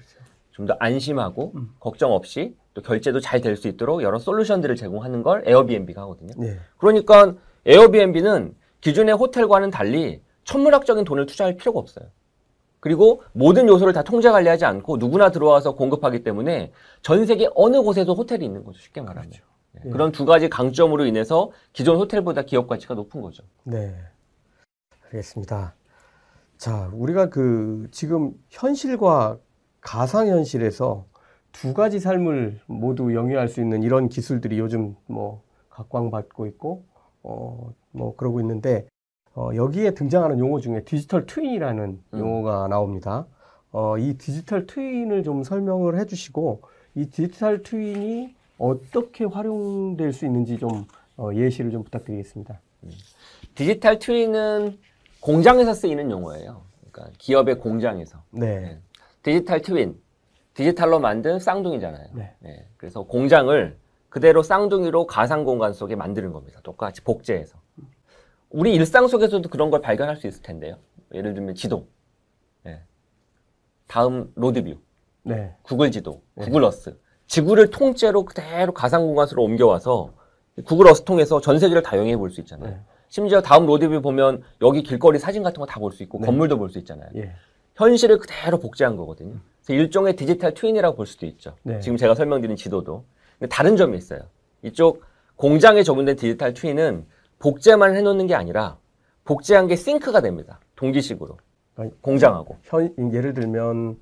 좀더 0.54 0.76
안심하고 0.80 1.52
음. 1.56 1.70
걱정 1.80 2.12
없이 2.12 2.56
또 2.74 2.82
결제도 2.82 3.20
잘 3.20 3.40
될 3.42 3.56
수 3.56 3.68
있도록 3.68 4.02
여러 4.02 4.18
솔루션들을 4.18 4.76
제공하는 4.76 5.22
걸 5.22 5.44
에어비앤비가 5.46 6.02
하거든요. 6.02 6.34
예. 6.48 6.58
그러니까 6.80 7.36
에어비앤비는 7.68 8.56
기존의 8.82 9.14
호텔과는 9.14 9.70
달리 9.70 10.24
천문학적인 10.46 11.04
돈을 11.04 11.28
투자할 11.28 11.58
필요가 11.58 11.80
없어요. 11.80 12.08
그리고 12.88 13.22
모든 13.34 13.68
요소를 13.68 13.92
다 13.92 14.02
통제 14.02 14.32
관리하지 14.32 14.64
않고 14.64 14.96
누구나 14.96 15.30
들어와서 15.30 15.76
공급하기 15.76 16.24
때문에 16.24 16.72
전 17.02 17.26
세계 17.26 17.50
어느 17.54 17.82
곳에도 17.82 18.16
호텔이 18.16 18.46
있는 18.46 18.64
거죠. 18.64 18.80
쉽게 18.80 19.02
말하면. 19.02 19.30
예, 19.34 19.82
예. 19.86 19.90
그런 19.90 20.14
두 20.14 20.24
가지 20.24 20.48
강점으로 20.48 21.06
인해서 21.06 21.52
기존 21.74 21.98
호텔보다 21.98 22.44
기업 22.44 22.68
가치가 22.68 22.94
높은 22.94 23.22
거죠. 23.22 23.44
네. 23.66 23.94
알겠습니다. 25.04 25.76
자, 26.58 26.90
우리가 26.94 27.30
그 27.30 27.90
지금 27.92 28.32
현실과 28.50 29.38
가상현실에서 29.82 31.06
두 31.52 31.74
가지 31.74 32.00
삶을 32.00 32.62
모두 32.68 33.14
영위할 33.14 33.50
수 33.50 33.60
있는 33.60 33.84
이런 33.84 34.08
기술들이 34.08 34.60
요즘 34.60 34.96
뭐 35.08 35.44
각광받고 35.72 36.48
있고, 36.48 36.86
어, 37.24 37.74
뭐 37.92 38.16
그러고 38.16 38.40
있는데, 38.40 38.88
어, 39.38 39.52
여기에 39.54 39.92
등장하는 39.92 40.40
용어 40.40 40.60
중에 40.60 40.82
digital 40.84 41.28
twin이라는 41.28 42.02
음. 42.14 42.20
용어가 42.20 42.68
나옵니다. 42.68 43.28
어, 43.72 43.96
이 44.00 44.18
digital 44.18 44.66
twin을 44.66 45.22
좀 45.22 45.44
설명을 45.44 46.00
해주시고, 46.00 46.64
이 46.96 47.06
digital 47.06 47.62
twin이 47.62 48.36
어떻게 48.58 49.26
활용될 49.26 50.12
수 50.12 50.26
있는지 50.26 50.58
좀 50.58 50.86
어, 51.18 51.30
예시를 51.36 51.70
좀 51.70 51.84
부탁드리겠습니다. 51.84 52.60
digital 53.54 54.00
twin은 54.00 54.80
공장에서 55.20 55.76
쓰이는 55.76 56.10
용어예요. 56.10 56.64
그러니까 56.92 57.16
기업의 57.20 57.60
공장에서. 57.60 58.18
네. 58.32 58.80
digital 59.22 59.62
twin, 59.62 60.00
디지털로 60.56 61.00
만든 61.00 61.38
쌍둥이잖아요. 61.38 62.08
네. 62.14 62.34
예, 62.46 62.66
그래서 62.78 63.04
공장을 63.04 63.78
그대로 64.10 64.42
쌍둥이로 64.42 65.06
가상 65.06 65.44
공간 65.44 65.74
속에 65.74 65.96
만드는 65.96 66.34
겁니다. 66.34 66.60
똑같이 66.64 67.02
복제해서. 67.02 67.60
우리 68.50 68.74
일상 68.74 69.08
속에서도 69.08 69.48
그런 69.50 69.70
걸 69.70 69.82
발견할 69.82 70.18
수 70.18 70.28
있을 70.28 70.42
텐데요. 70.42 70.78
예를 71.14 71.34
들면 71.34 71.56
지도. 71.56 71.88
예. 72.66 72.82
다음 73.88 74.32
로드뷰, 74.36 74.78
네. 75.24 75.56
구글 75.64 75.92
지도, 75.92 76.22
네. 76.36 76.46
Google 76.46 76.64
Earth. 76.64 76.98
지구를 77.28 77.70
통째로 77.70 78.24
그대로 78.26 78.74
가상 78.74 79.06
공간으로 79.06 79.44
옮겨와서 79.44 80.14
Google 80.66 80.88
Earth 80.88 81.04
통해서 81.04 81.42
전 81.42 81.60
세계를 81.60 81.82
다 81.84 81.98
여행해 81.98 82.16
볼 82.18 82.30
수 82.32 82.40
있잖아요. 82.42 82.72
네. 82.72 82.80
심지어 83.10 83.42
다음 83.42 83.66
로드뷰 83.66 84.02
보면 84.02 84.44
여기 84.62 84.82
길거리 84.84 85.20
사진 85.20 85.44
같은 85.44 85.60
거 85.60 85.66
다 85.66 85.80
볼 85.80 85.92
수 85.92 86.04
있고 86.04 86.20
네. 86.20 86.26
건물도 86.26 86.58
볼 86.58 86.70
수 86.70 86.78
있잖아요. 86.80 87.10
예. 87.16 87.32
현실을 87.76 88.18
그대로 88.18 88.58
복제한 88.60 88.96
거거든요. 88.98 89.36
그래서 89.64 89.82
일종의 89.82 90.16
digital 90.16 90.54
twin이라고 90.54 90.96
볼 90.98 91.06
수도 91.06 91.26
있죠. 91.26 91.56
네. 91.64 91.80
지금 91.80 91.96
제가 91.98 92.16
설명드린 92.16 92.56
지도도. 92.56 93.06
근데 93.38 93.50
다른 93.54 93.78
점이 93.78 93.98
있어요. 93.98 94.22
이쪽 94.64 95.04
공장에 95.36 95.84
적용된 95.84 96.16
디지털 96.16 96.54
트윈은 96.54 97.06
복제만 97.40 97.96
해놓는 97.96 98.28
게 98.28 98.36
아니라 98.36 98.78
복제한 99.24 99.68
게 99.68 99.76
싱크가 99.76 100.22
됩니다. 100.22 100.60
동기식으로. 100.76 101.38
아니, 101.76 102.02
공장하고. 102.02 102.58
현, 102.64 102.94
예를 103.14 103.34
들면 103.34 104.00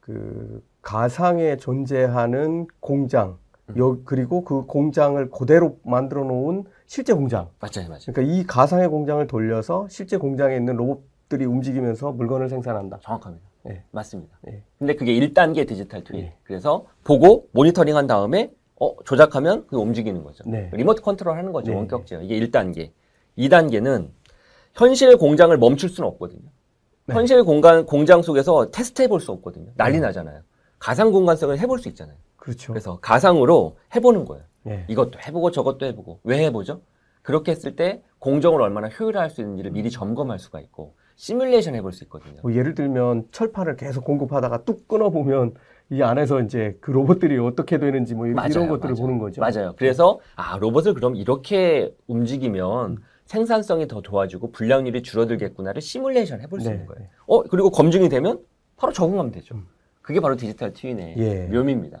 그 0.00 0.62
가상에 0.82 1.56
존재하는 1.56 2.66
공장, 2.80 3.38
음. 3.70 3.78
여, 3.78 3.98
그리고 4.04 4.44
그 4.44 4.66
공장을 4.66 5.30
그대로 5.30 5.78
만들어 5.82 6.24
놓은 6.24 6.64
실제 6.86 7.14
공장. 7.14 7.48
맞아요, 7.60 7.88
맞아요. 7.88 8.00
그러니까 8.12 8.34
이 8.34 8.44
가상의 8.44 8.88
공장을 8.88 9.26
돌려서 9.26 9.86
실제 9.88 10.18
공장에 10.18 10.56
있는 10.56 10.76
로봇들이 10.76 11.46
움직이면서 11.46 12.12
물건을 12.12 12.48
생산한다. 12.50 12.98
정확합니다. 13.00 13.46
예. 13.70 13.82
맞습니다. 13.92 14.38
예. 14.48 14.62
근데 14.78 14.94
그게 14.94 15.14
1단계 15.14 15.66
디지털 15.66 16.04
트윈. 16.04 16.20
예. 16.20 16.36
그래서 16.42 16.84
보고 17.04 17.48
모니터링 17.52 17.96
한 17.96 18.06
다음에 18.06 18.50
어, 18.84 18.96
조작하면 19.04 19.64
그게 19.66 19.76
움직이는 19.76 20.22
거죠. 20.22 20.44
네. 20.46 20.70
remote 20.72 21.02
control 21.02 21.36
하는 21.36 21.52
거죠. 21.52 21.70
네. 21.70 21.76
원격 21.76 22.06
제어. 22.06 22.20
이게 22.22 22.38
1단계. 22.40 22.90
2단계는 23.38 24.10
현실 24.74 25.16
공장을 25.16 25.56
멈출 25.56 25.88
수는 25.88 26.08
없거든요. 26.10 26.42
네. 27.06 27.14
현실 27.14 27.42
공간, 27.44 27.86
공장 27.86 28.22
속에서 28.22 28.70
테스트 28.70 29.02
해 29.02 29.08
볼 29.08 29.20
수 29.20 29.32
없거든요. 29.32 29.70
난리 29.76 30.00
나잖아요. 30.00 30.40
가상 30.78 31.12
공간에서는 31.12 31.58
해볼 31.58 31.78
수 31.78 31.88
있잖아요. 31.88 32.16
그렇죠. 32.36 32.72
그래서 32.72 32.98
가상으로 33.00 33.76
해보는 33.94 34.24
거예요. 34.26 34.44
예. 34.68 34.84
이것도 34.88 35.18
해보고 35.26 35.50
저것도 35.50 35.86
해보고. 35.86 36.20
왜 36.24 36.44
해보죠? 36.46 36.82
그렇게 37.22 37.52
했을 37.52 37.74
때 37.76 38.02
공정을 38.18 38.60
얼마나 38.60 38.88
효율화할 38.88 39.30
수 39.30 39.40
있는지를 39.40 39.70
미리 39.70 39.90
점검할 39.90 40.38
수가 40.38 40.60
있고 40.60 40.94
시뮬레이션 41.16 41.74
해볼 41.76 41.92
수 41.92 42.04
있거든요. 42.04 42.40
뭐 42.42 42.52
예를 42.54 42.74
들면 42.74 43.28
철판을 43.30 43.76
계속 43.76 44.04
공급하다가 44.04 44.64
뚝 44.64 44.88
끊어 44.88 45.08
보면 45.10 45.54
이 45.94 46.02
안에서 46.02 46.40
이제 46.40 46.76
그 46.80 46.90
로봇들이 46.90 47.38
어떻게 47.38 47.78
되는지 47.78 48.14
뭐 48.14 48.26
이런 48.26 48.34
맞아요, 48.34 48.68
것들을 48.68 48.94
맞아요. 48.94 48.94
보는 48.96 49.18
거죠. 49.18 49.40
맞아요. 49.40 49.74
그래서 49.78 50.18
아 50.34 50.58
로봇을 50.58 50.94
그럼 50.94 51.14
이렇게 51.14 51.94
움직이면 52.08 52.98
생산성이 53.26 53.86
더 53.86 54.02
좋아지고 54.02 54.50
불량률이 54.50 55.02
줄어들겠구나를 55.02 55.80
시뮬레이션 55.80 56.40
해볼 56.40 56.60
수 56.60 56.68
네. 56.68 56.74
있는 56.74 56.86
거예요. 56.86 57.08
어 57.26 57.42
그리고 57.44 57.70
검증이 57.70 58.08
되면 58.08 58.40
바로 58.76 58.92
적응하면 58.92 59.30
되죠. 59.30 59.54
음. 59.54 59.66
그게 60.02 60.20
바로 60.20 60.36
디지털 60.36 60.72
트윈의 60.72 61.14
예. 61.16 61.46
묘미입니다. 61.46 62.00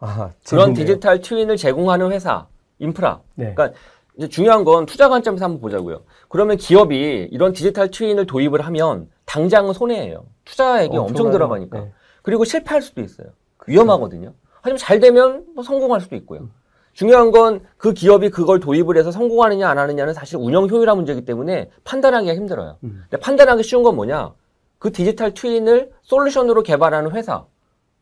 아, 0.00 0.32
그런. 0.48 0.74
디지털 0.74 1.20
트윈을 1.20 1.56
제공하는 1.56 2.10
회사 2.12 2.46
인프라. 2.78 3.20
네. 3.36 3.54
그러니까 3.54 3.78
이제 4.16 4.28
중요한 4.28 4.64
건 4.64 4.84
투자 4.84 5.08
관점에서 5.08 5.44
한번 5.44 5.60
보자고요. 5.60 6.02
그러면 6.28 6.56
기업이 6.56 7.28
이런 7.30 7.52
디지털 7.52 7.90
트윈을 7.90 8.26
도입을 8.26 8.60
하면 8.66 9.08
당장은 9.26 9.72
손해예요. 9.72 10.24
투자액이 10.44 10.96
엄청. 10.96 11.30
들어가니까. 11.30 11.78
네. 11.80 11.92
그리고 12.28 12.44
실패할 12.44 12.82
수도 12.82 13.00
있어요. 13.00 13.28
위험하거든요. 13.66 14.34
하지만 14.60 14.76
잘 14.76 15.00
되면 15.00 15.46
뭐 15.54 15.64
성공할 15.64 16.02
수도 16.02 16.14
있고요. 16.16 16.50
중요한 16.92 17.30
건 17.30 17.62
그 17.78 17.94
기업이 17.94 18.28
그걸 18.28 18.60
도입을 18.60 18.98
해서 18.98 19.10
성공하느냐 19.10 19.66
안 19.66 19.78
하느냐는 19.78 20.12
사실 20.12 20.36
운영 20.36 20.68
효율화 20.68 20.94
문제이기 20.94 21.24
때문에 21.24 21.70
판단하기가 21.84 22.34
힘들어요. 22.34 22.76
음. 22.84 23.04
근데 23.08 23.16
판단하기 23.18 23.62
쉬운 23.62 23.82
건 23.82 23.96
뭐냐? 23.96 24.34
그 24.78 24.92
디지털 24.92 25.32
트윈을 25.32 25.90
솔루션으로 26.02 26.62
개발하는 26.62 27.12
회사. 27.12 27.46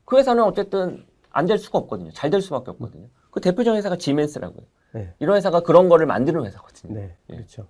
그 0.04 0.16
회사는 0.16 0.42
어쨌든 0.42 1.04
안 1.30 1.46
될 1.46 1.58
수가 1.58 1.78
없거든요. 1.78 2.10
잘 2.12 2.30
될 2.30 2.40
수밖에 2.42 2.72
없거든요. 2.72 3.06
그 3.30 3.40
대표적인 3.40 3.78
회사가 3.78 3.94
지멘스라고요. 3.96 4.66
네. 4.94 5.14
이런 5.20 5.36
회사가 5.36 5.60
그런 5.60 5.88
거를 5.88 6.06
만드는 6.06 6.44
회사거든요. 6.46 6.94
네, 6.94 7.14
예. 7.30 7.34
그렇죠. 7.36 7.68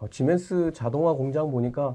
어, 0.00 0.08
지멘스 0.10 0.72
자동화 0.74 1.14
공장 1.14 1.50
보니까 1.50 1.94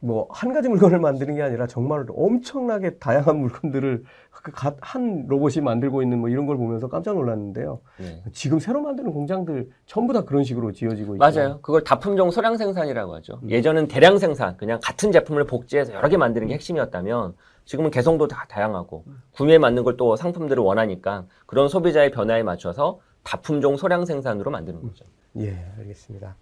뭐 0.00 0.26
한 0.30 0.52
가지 0.52 0.68
물건을 0.68 0.98
만드는 1.00 1.34
게 1.34 1.42
아니라 1.42 1.66
정말 1.66 2.04
엄청나게 2.08 2.98
다양한 2.98 3.36
물건들을 3.38 4.04
그 4.30 4.52
가- 4.52 4.76
한 4.80 5.24
로봇이 5.28 5.62
만들고 5.62 6.02
있는 6.02 6.18
뭐 6.20 6.28
이런 6.28 6.46
걸 6.46 6.56
보면서 6.56 6.88
깜짝 6.88 7.14
놀랐는데요. 7.14 7.80
네. 7.98 8.22
지금 8.32 8.58
새로 8.60 8.80
만드는 8.82 9.12
공장들 9.12 9.70
전부 9.86 10.12
다 10.12 10.22
그런 10.24 10.44
식으로 10.44 10.72
지어지고 10.72 11.16
있죠. 11.16 11.18
맞아요. 11.18 11.58
그걸 11.62 11.82
다품종 11.82 12.30
소량 12.30 12.56
생산이라고 12.56 13.14
하죠. 13.16 13.40
음. 13.42 13.50
예전은 13.50 13.88
대량 13.88 14.18
생산, 14.18 14.56
그냥 14.56 14.78
같은 14.82 15.10
제품을 15.10 15.44
복제해서 15.46 15.94
여러 15.94 16.08
개 16.08 16.16
만드는 16.16 16.48
게 16.48 16.54
핵심이었다면 16.54 17.34
지금은 17.64 17.90
개성도 17.90 18.28
다 18.28 18.44
다양하고 18.48 19.04
음. 19.08 19.22
구매에 19.32 19.58
맞는 19.58 19.82
걸 19.82 19.96
또 19.96 20.14
상품들을 20.14 20.62
원하니까 20.62 21.24
그런 21.46 21.68
소비자의 21.68 22.10
변화에 22.12 22.42
맞춰서 22.42 23.00
다품종 23.24 23.76
소량 23.76 24.04
생산으로 24.04 24.50
만드는 24.52 24.80
거죠. 24.82 25.04
예, 25.38 25.56
알겠습니다. 25.78 26.36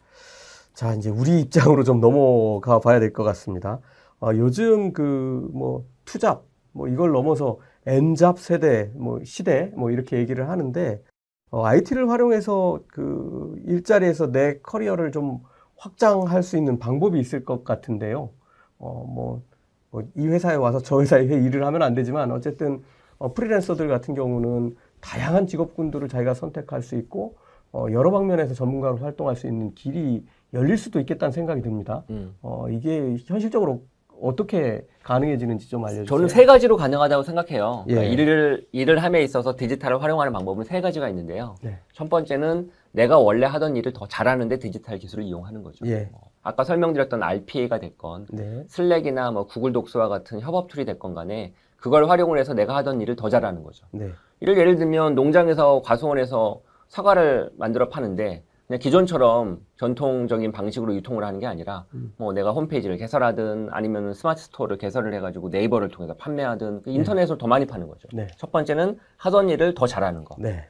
자, 0.75 0.95
이제 0.95 1.09
우리 1.11 1.41
입장으로 1.41 1.85
좀 1.85 2.01
넘어가 2.01 2.81
봐야 2.81 2.99
될 3.01 3.13
것 3.13 3.23
같습니다. 3.25 3.81
어, 4.21 4.31
요즘 4.35 4.93
그 4.93 5.49
뭐 5.53 5.87
투잡 6.05 6.45
뭐 6.73 6.89
이걸 6.89 7.13
넘어서 7.13 7.59
N잡 7.87 8.39
세대 8.39 8.91
뭐 8.95 9.21
시대 9.25 9.71
뭐 9.77 9.91
이렇게 9.91 10.19
얘기를 10.19 10.49
하는데 10.49 11.03
어, 11.51 11.65
IT를 11.65 12.11
활용해서 12.11 12.81
그 12.89 13.55
일자리에서 13.67 14.33
내 14.33 14.59
커리어를 14.61 15.13
좀 15.13 15.41
확장할 15.77 16.43
수 16.43 16.57
있는 16.57 16.79
방법이 16.79 17.19
있을 17.21 17.45
것 17.45 17.65
같은데요. 17.65 18.31
어, 18.79 19.05
뭐, 19.09 19.43
뭐 19.91 20.03
이 20.17 20.27
회사에 20.27 20.57
와서 20.57 20.81
저 20.81 21.01
회사에 21.01 21.23
일을 21.25 21.65
하면 21.67 21.83
안 21.83 21.95
되지만 21.95 22.33
어쨌든 22.33 22.83
어, 23.19 23.33
프리랜서들 23.35 23.89
같은 23.89 24.15
경우는 24.15 24.77
다양한 25.01 25.47
직업군들을 25.47 26.09
자기가 26.09 26.35
선택할 26.35 26.83
수 26.83 26.97
있고 26.97 27.37
어, 27.73 27.87
여러 27.93 28.11
방면에서 28.11 28.55
전문가로 28.55 28.97
활동할 28.99 29.37
수 29.37 29.47
있는 29.47 29.75
길이 29.75 30.25
열릴 30.55 30.79
수도 30.79 31.01
있겠다는 31.01 31.33
생각이 31.33 31.61
듭니다. 31.61 32.05
음. 32.11 32.35
어, 32.41 32.67
이게 32.71 33.17
현실적으로 33.27 33.83
어떻게 34.23 34.87
가능해지는지 35.03 35.69
좀 35.69 35.85
알려주세요. 35.85 36.07
저는 36.07 36.29
세 36.29 36.47
가지로 36.47 36.77
가능하다고 36.77 37.25
생각해요. 37.25 37.83
그러니까 37.85 38.07
예. 38.07 38.13
일을 38.13 38.67
일을 38.73 39.03
함에 39.03 39.23
있어서 39.23 39.57
디지털을 39.57 40.03
활용하는 40.03 40.33
방법은 40.33 40.65
세 40.65 40.81
가지가 40.81 41.09
있는데요. 41.09 41.57
네. 41.63 41.79
첫 41.93 42.09
번째는 42.09 42.71
내가 42.93 43.19
원래 43.19 43.45
하던 43.45 43.77
일을 43.77 43.93
더 43.93 44.07
잘하는데 44.07 44.57
디지털 44.61 44.99
기술을 44.99 45.25
이용하는 45.25 45.63
거죠. 45.63 45.85
예. 45.87 46.09
어, 46.13 46.21
아까 46.43 46.63
설명드렸던 46.63 47.23
RPA가 47.23 47.81
됐건 47.81 48.27
네. 48.31 48.65
Slack이나 48.69 49.33
뭐 49.33 49.47
Google 49.47 49.73
Docs와 49.73 50.09
같은 50.09 50.41
협업 50.41 50.69
tool이 50.69 50.85
됐건 50.85 51.15
간에 51.15 51.53
그걸 51.77 52.09
활용을 52.09 52.39
해서 52.39 52.55
내가 52.55 52.77
하던 52.77 53.01
일을 53.01 53.17
더 53.17 53.29
잘하는 53.29 53.65
거죠. 53.65 53.85
네. 53.91 54.11
이를 54.41 54.57
예를 54.57 54.77
들면 54.77 55.17
농장에서 55.17 55.83
과수원에서 55.85 56.61
사과를 56.89 57.51
만들어 57.59 57.89
파는데 57.89 58.45
그냥 58.67 58.81
기존처럼 58.81 59.61
전통적인 59.77 60.51
방식으로 60.53 60.95
유통을 60.95 61.23
하는 61.25 61.39
게 61.39 61.47
아니라 61.47 61.85
음. 61.93 62.15
뭐 62.17 62.33
내가 62.33 62.53
홈페이지를 62.53 62.97
개설하든 62.97 63.69
아니면 63.71 64.15
스마트 64.15 64.43
스토어를 64.43 64.79
개설을 64.79 65.13
해가지고 65.15 65.51
네이버를 65.51 65.89
통해서 65.91 66.15
판매하든 66.15 66.83
그 66.83 66.91
인터넷으로 66.91 67.37
더 67.37 67.47
많이 67.47 67.67
파는 67.67 67.89
거죠. 67.89 68.09
네. 68.13 68.27
첫 68.39 68.51
번째는 68.53 68.99
하던 69.19 69.51
일을 69.51 69.75
더 69.75 69.87
잘하는 69.87 70.25
거. 70.25 70.37
네. 70.39 70.67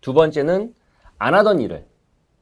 두 0.00 0.12
번째는 0.14 0.72
안 1.18 1.34
하던 1.34 1.60
일을 1.60 1.86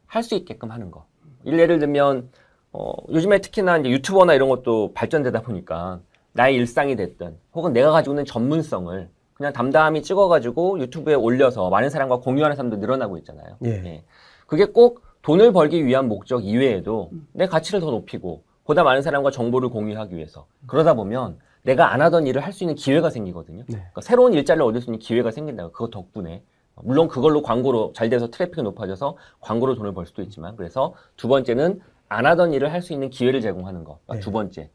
할 0.06 0.22
수 0.22 0.34
있게끔 0.34 0.70
하는 0.70 0.90
거. 0.90 1.06
일- 1.44 1.58
예를 1.58 1.78
들면 1.78 2.28
어, 2.72 2.92
요즘에 3.10 3.38
특히나 3.40 3.78
이제 3.78 3.88
유튜버나 3.90 4.34
이런 4.34 4.48
것도 4.50 4.92
발전되다 4.92 5.42
보니까 5.42 6.00
나의 6.32 6.54
일상이 6.56 6.94
됐든 6.94 7.36
혹은 7.54 7.72
내가 7.72 7.90
가지고 7.90 8.12
있는 8.14 8.24
전문성을 8.26 9.08
그냥 9.34 9.52
담담히 9.54 10.02
찍어가지고 10.02 10.78
유튜브에 10.80 11.14
올려서 11.14 11.70
많은 11.70 11.88
사람과 11.88 12.18
공유하는 12.18 12.54
사람도 12.56 12.76
늘어나고 12.76 13.16
있잖아요. 13.18 13.56
예. 13.64 14.04
그게 14.50 14.64
꼭 14.64 15.02
돈을 15.22 15.52
벌기 15.52 15.86
위한 15.86 16.08
목적 16.08 16.44
이외에도 16.44 17.12
내 17.32 17.46
가치를 17.46 17.78
더 17.78 17.92
높이고 17.92 18.42
보다 18.64 18.82
많은 18.82 19.00
사람과 19.00 19.30
정보를 19.30 19.68
공유하기 19.68 20.16
위해서 20.16 20.46
그러다 20.66 20.94
보면 20.94 21.38
내가 21.62 21.92
안 21.92 22.02
하던 22.02 22.26
일을 22.26 22.42
할 22.42 22.52
수 22.52 22.64
있는 22.64 22.74
기회가 22.74 23.10
생기거든요. 23.10 23.58
네. 23.68 23.76
그러니까 23.76 24.00
새로운 24.00 24.32
일자리를 24.34 24.64
얻을 24.66 24.80
수 24.80 24.88
있는 24.90 24.98
기회가 24.98 25.30
생긴다고 25.30 25.70
그것 25.70 25.92
덕분에 25.92 26.42
물론 26.82 27.06
그걸로 27.06 27.42
광고로 27.42 27.92
잘 27.94 28.08
돼서 28.08 28.28
트래픽이 28.28 28.62
높아져서 28.62 29.16
광고로 29.40 29.76
돈을 29.76 29.94
벌 29.94 30.04
수도 30.06 30.20
있지만 30.22 30.56
그래서 30.56 30.94
두 31.16 31.28
번째는 31.28 31.80
안 32.08 32.26
하던 32.26 32.52
일을 32.52 32.72
할 32.72 32.82
수 32.82 32.92
있는 32.92 33.08
기회를 33.08 33.40
제공하는 33.42 33.84
거. 33.84 34.00
그러니까 34.04 34.14
네. 34.14 34.20
두 34.20 34.32
번째. 34.32 34.68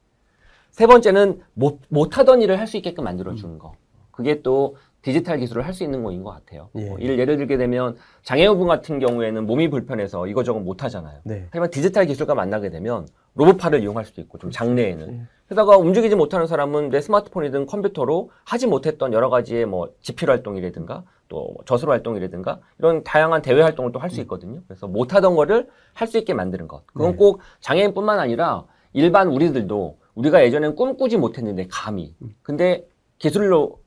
세 0.71 0.87
번째는 0.87 1.41
못, 1.53 1.81
못 1.89 2.17
하던 2.17 2.41
일을 2.41 2.59
할 2.59 2.67
수 2.67 2.77
있게끔 2.77 3.03
만들어 3.03 3.35
주는 3.35 3.59
거. 3.59 3.73
그게 4.11 4.41
또 4.41 4.77
디지털 5.05 5.37
기술을 5.37 5.63
할 5.67 5.71
수 5.75 5.83
있는 5.83 6.03
거인 6.03 6.23
것 6.23 6.31
같아요. 6.31 6.69
예. 6.75 6.89
뭐 6.89 6.99
예를, 6.99 7.19
예를 7.19 7.37
들게 7.37 7.57
되면 7.57 7.95
장애우분 8.23 8.67
같은 8.67 8.97
경우에는 8.97 9.45
몸이 9.45 9.69
불편해서 9.69 10.25
이거저거 10.25 10.59
못 10.59 10.83
하잖아요. 10.83 11.19
네. 11.23 11.45
하지만 11.51 11.69
디지털 11.69 12.07
기술과 12.07 12.33
만나게 12.33 12.71
되면 12.71 13.05
로봇팔을 13.35 13.81
이용할 13.83 14.03
수도 14.05 14.19
있고 14.21 14.39
좀 14.39 14.49
장래에는 14.49 15.13
예. 15.13 15.21
게다가 15.49 15.77
움직이지 15.77 16.15
못하는 16.15 16.47
사람은 16.47 16.89
내 16.89 17.01
스마트폰이든 17.01 17.67
컴퓨터로 17.67 18.31
하지 18.45 18.65
못했던 18.65 19.13
여러 19.13 19.29
가지의 19.29 19.67
뭐 19.67 19.89
지필 20.01 20.31
활동이라든가 20.31 21.03
또 21.27 21.55
저술 21.65 21.91
활동이라든가 21.91 22.61
이런 22.79 23.03
다양한 23.03 23.43
대외 23.43 23.61
활동을 23.61 23.91
또 23.91 23.99
할 23.99 24.09
수 24.09 24.21
있거든요. 24.21 24.61
그래서 24.67 24.87
못하던 24.87 25.35
거를 25.35 25.67
할 25.93 26.07
수 26.07 26.17
있게 26.17 26.33
만드는 26.33 26.67
것. 26.67 26.87
그건 26.87 27.11
네. 27.11 27.17
꼭 27.17 27.41
장애인뿐만 27.59 28.17
아니라 28.17 28.65
일반 28.93 29.27
우리들도 29.27 29.99
우리가 30.15 30.43
예전엔 30.43 30.75
꿈꾸지 30.75 31.17
못했는데 31.17 31.67
감히. 31.69 32.15
근데 32.41 32.87
기술로 33.19 33.77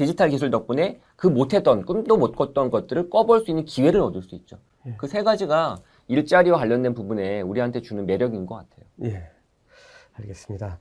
디지털 0.00 0.30
기술 0.30 0.50
덕분에 0.50 0.98
그 1.14 1.26
못했던 1.26 1.84
꿈도 1.84 2.16
못 2.16 2.34
꿨던 2.34 2.70
것들을 2.70 3.10
꿔볼 3.10 3.40
수 3.40 3.50
있는 3.50 3.66
기회를 3.66 4.00
얻을 4.00 4.22
수 4.22 4.34
있죠. 4.34 4.56
예. 4.86 4.94
그세 4.96 5.22
가지가 5.22 5.76
일자리와 6.08 6.56
관련된 6.58 6.94
부분에 6.94 7.42
우리한테 7.42 7.82
주는 7.82 8.06
매력인 8.06 8.46
것 8.46 8.54
같아요. 8.54 8.86
예. 9.04 9.28
알겠습니다. 10.14 10.78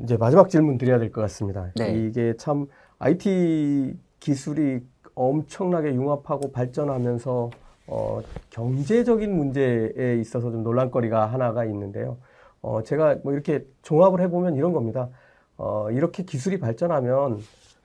이제 0.00 0.16
마지막 0.16 0.48
질문 0.50 0.78
드려야 0.78 0.98
될 0.98 1.12
것 1.12 1.20
같습니다. 1.20 1.70
네. 1.76 1.92
이게 1.92 2.34
참 2.38 2.66
IT 2.98 3.94
기술이 4.18 4.80
엄청나게 5.14 5.94
융합하고 5.94 6.50
발전하면서 6.50 7.50
어, 7.86 8.20
경제적인 8.50 9.32
문제에 9.32 10.16
있어서 10.20 10.50
좀 10.50 10.64
논란거리가 10.64 11.26
하나가 11.26 11.64
있는데요. 11.66 12.16
어, 12.62 12.82
제가 12.82 13.18
뭐 13.22 13.32
이렇게 13.32 13.64
종합을 13.82 14.20
해보면 14.22 14.56
이런 14.56 14.72
겁니다. 14.72 15.08
어, 15.56 15.88
이렇게 15.92 16.24
기술이 16.24 16.58
발전하면 16.58 17.38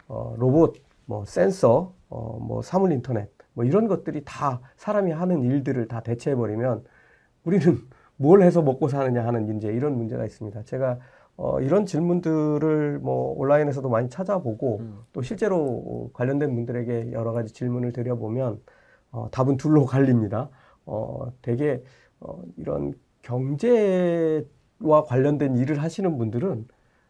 어, 0.08 0.36
로봇, 0.38 0.76
뭐 1.06 1.26
센서, 1.26 1.94
어, 2.10 2.40
뭐 2.42 2.62
사물 2.62 2.92
인터넷, 2.92 3.30
뭐 3.54 3.64
이런 3.64 3.88
것들이 3.88 4.24
다 4.26 4.62
사람이 4.78 5.12
하는 5.12 5.44
일들을 5.44 5.88
다 5.88 6.02
대체해 6.02 6.36
버리면 6.36 6.84
우리는 7.44 7.78
뭘 8.18 8.42
해서 8.44 8.62
먹고 8.62 8.88
사느냐 8.88 9.26
하는 9.26 9.58
이제 9.58 9.70
이런 9.70 9.98
문제가 9.98 10.26
있습니다. 10.26 10.64
제가 10.64 11.00
어, 11.38 11.60
이런 11.60 11.86
질문들을 11.86 13.00
뭐 13.00 13.34
온라인에서도 13.38 13.90
많이 13.90 14.10
찾아보고 14.10 14.78
음. 14.80 15.00
또 15.12 15.22
실제로 15.22 16.10
관련된 16.14 16.56
분들에게 16.56 17.12
여러 17.12 17.34
가지 17.34 17.54
질문을 17.54 17.92
드려보면 17.92 18.62
어, 19.12 19.30
답은 19.32 19.58
둘로 19.58 19.86
갈립니다. 19.86 20.50
어, 20.86 21.32
되게 21.42 21.84
어, 22.20 22.42
이런 22.58 22.94
경제와 23.22 24.46
관련된 25.06 25.58
일을 25.58 25.82
하시는 25.82 26.18
분들은 26.18 26.68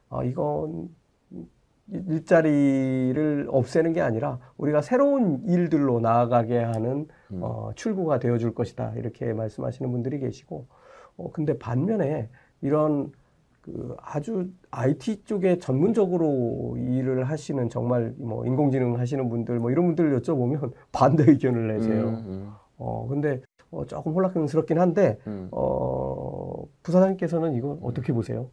어, 0.10 0.24
이건 0.24 0.90
일자리를 1.92 3.48
없애는 3.50 3.94
게 3.94 4.02
아니라 4.02 4.40
우리가 4.58 4.82
새로운 4.82 5.44
일들로 5.46 6.00
나아가게 6.00 6.58
하는 6.58 7.08
음. 7.32 7.40
어, 7.42 7.72
출구가 7.76 8.20
되어줄 8.20 8.56
것이다 8.56 8.94
이렇게 8.96 9.34
말씀하시는 9.34 9.92
분들이 9.92 10.20
계시고 10.20 10.66
어, 11.18 11.32
근데 11.32 11.58
반면에 11.58 12.30
이런 12.62 13.12
그 13.62 13.96
아주 14.00 14.48
IT 14.72 15.24
쪽에 15.26 15.58
전문적으로 15.58 16.76
일을 16.78 17.24
하시는 17.24 17.68
정말 17.70 18.14
뭐 18.18 18.46
인공지능 18.46 19.00
하시는 19.00 19.28
분들 19.28 19.60
뭐 19.60 19.72
이런 19.72 19.88
분들 19.88 20.20
여쭤보면 20.20 20.72
반대 20.92 21.24
의견을 21.28 21.68
내세요. 21.68 22.10
음, 22.10 22.52
어 22.78 23.08
근데 23.08 23.42
어, 23.72 23.84
조금 23.86 24.14
혼란스럽긴 24.14 24.80
한데 24.80 25.18
음. 25.26 25.48
어 25.52 26.64
부사장님께서는 26.84 27.56
이거 27.56 27.80
어떻게 27.82 28.14
보세요? 28.14 28.50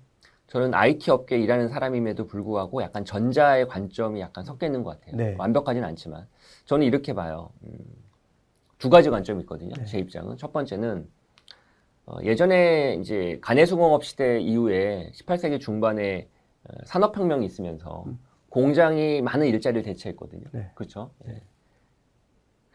저는 0.52 0.74
IT 0.74 1.10
업계에 1.10 1.38
일하는 1.38 1.68
사람임에도 1.68 2.26
불구하고 2.26 2.82
약간 2.82 3.06
전자의 3.06 3.68
관점이 3.68 4.20
약간 4.20 4.44
섞여 4.44 4.66
있는 4.66 4.82
것 4.82 5.00
같아요. 5.00 5.16
네. 5.16 5.34
완벽하진 5.38 5.82
않지만 5.82 6.26
저는 6.66 6.86
이렇게 6.86 7.14
봐요. 7.14 7.48
음, 7.64 7.78
두 8.76 8.90
가지 8.90 9.08
관점이 9.08 9.40
있거든요. 9.44 9.72
네. 9.74 9.86
제 9.86 9.98
입장은 9.98 10.36
첫 10.36 10.52
번째는 10.52 11.08
어, 12.04 12.18
예전에 12.22 12.98
이제 13.00 13.38
간해수공업 13.40 14.04
시대 14.04 14.40
이후에 14.40 15.10
18세기 15.14 15.58
중반에 15.58 16.28
어, 16.64 16.74
산업혁명이 16.84 17.46
있으면서 17.46 18.04
음. 18.08 18.18
공장이 18.50 19.22
많은 19.22 19.46
일자리를 19.46 19.82
대체했거든요. 19.84 20.44
네. 20.52 20.70
그렇죠. 20.74 21.12
네. 21.24 21.40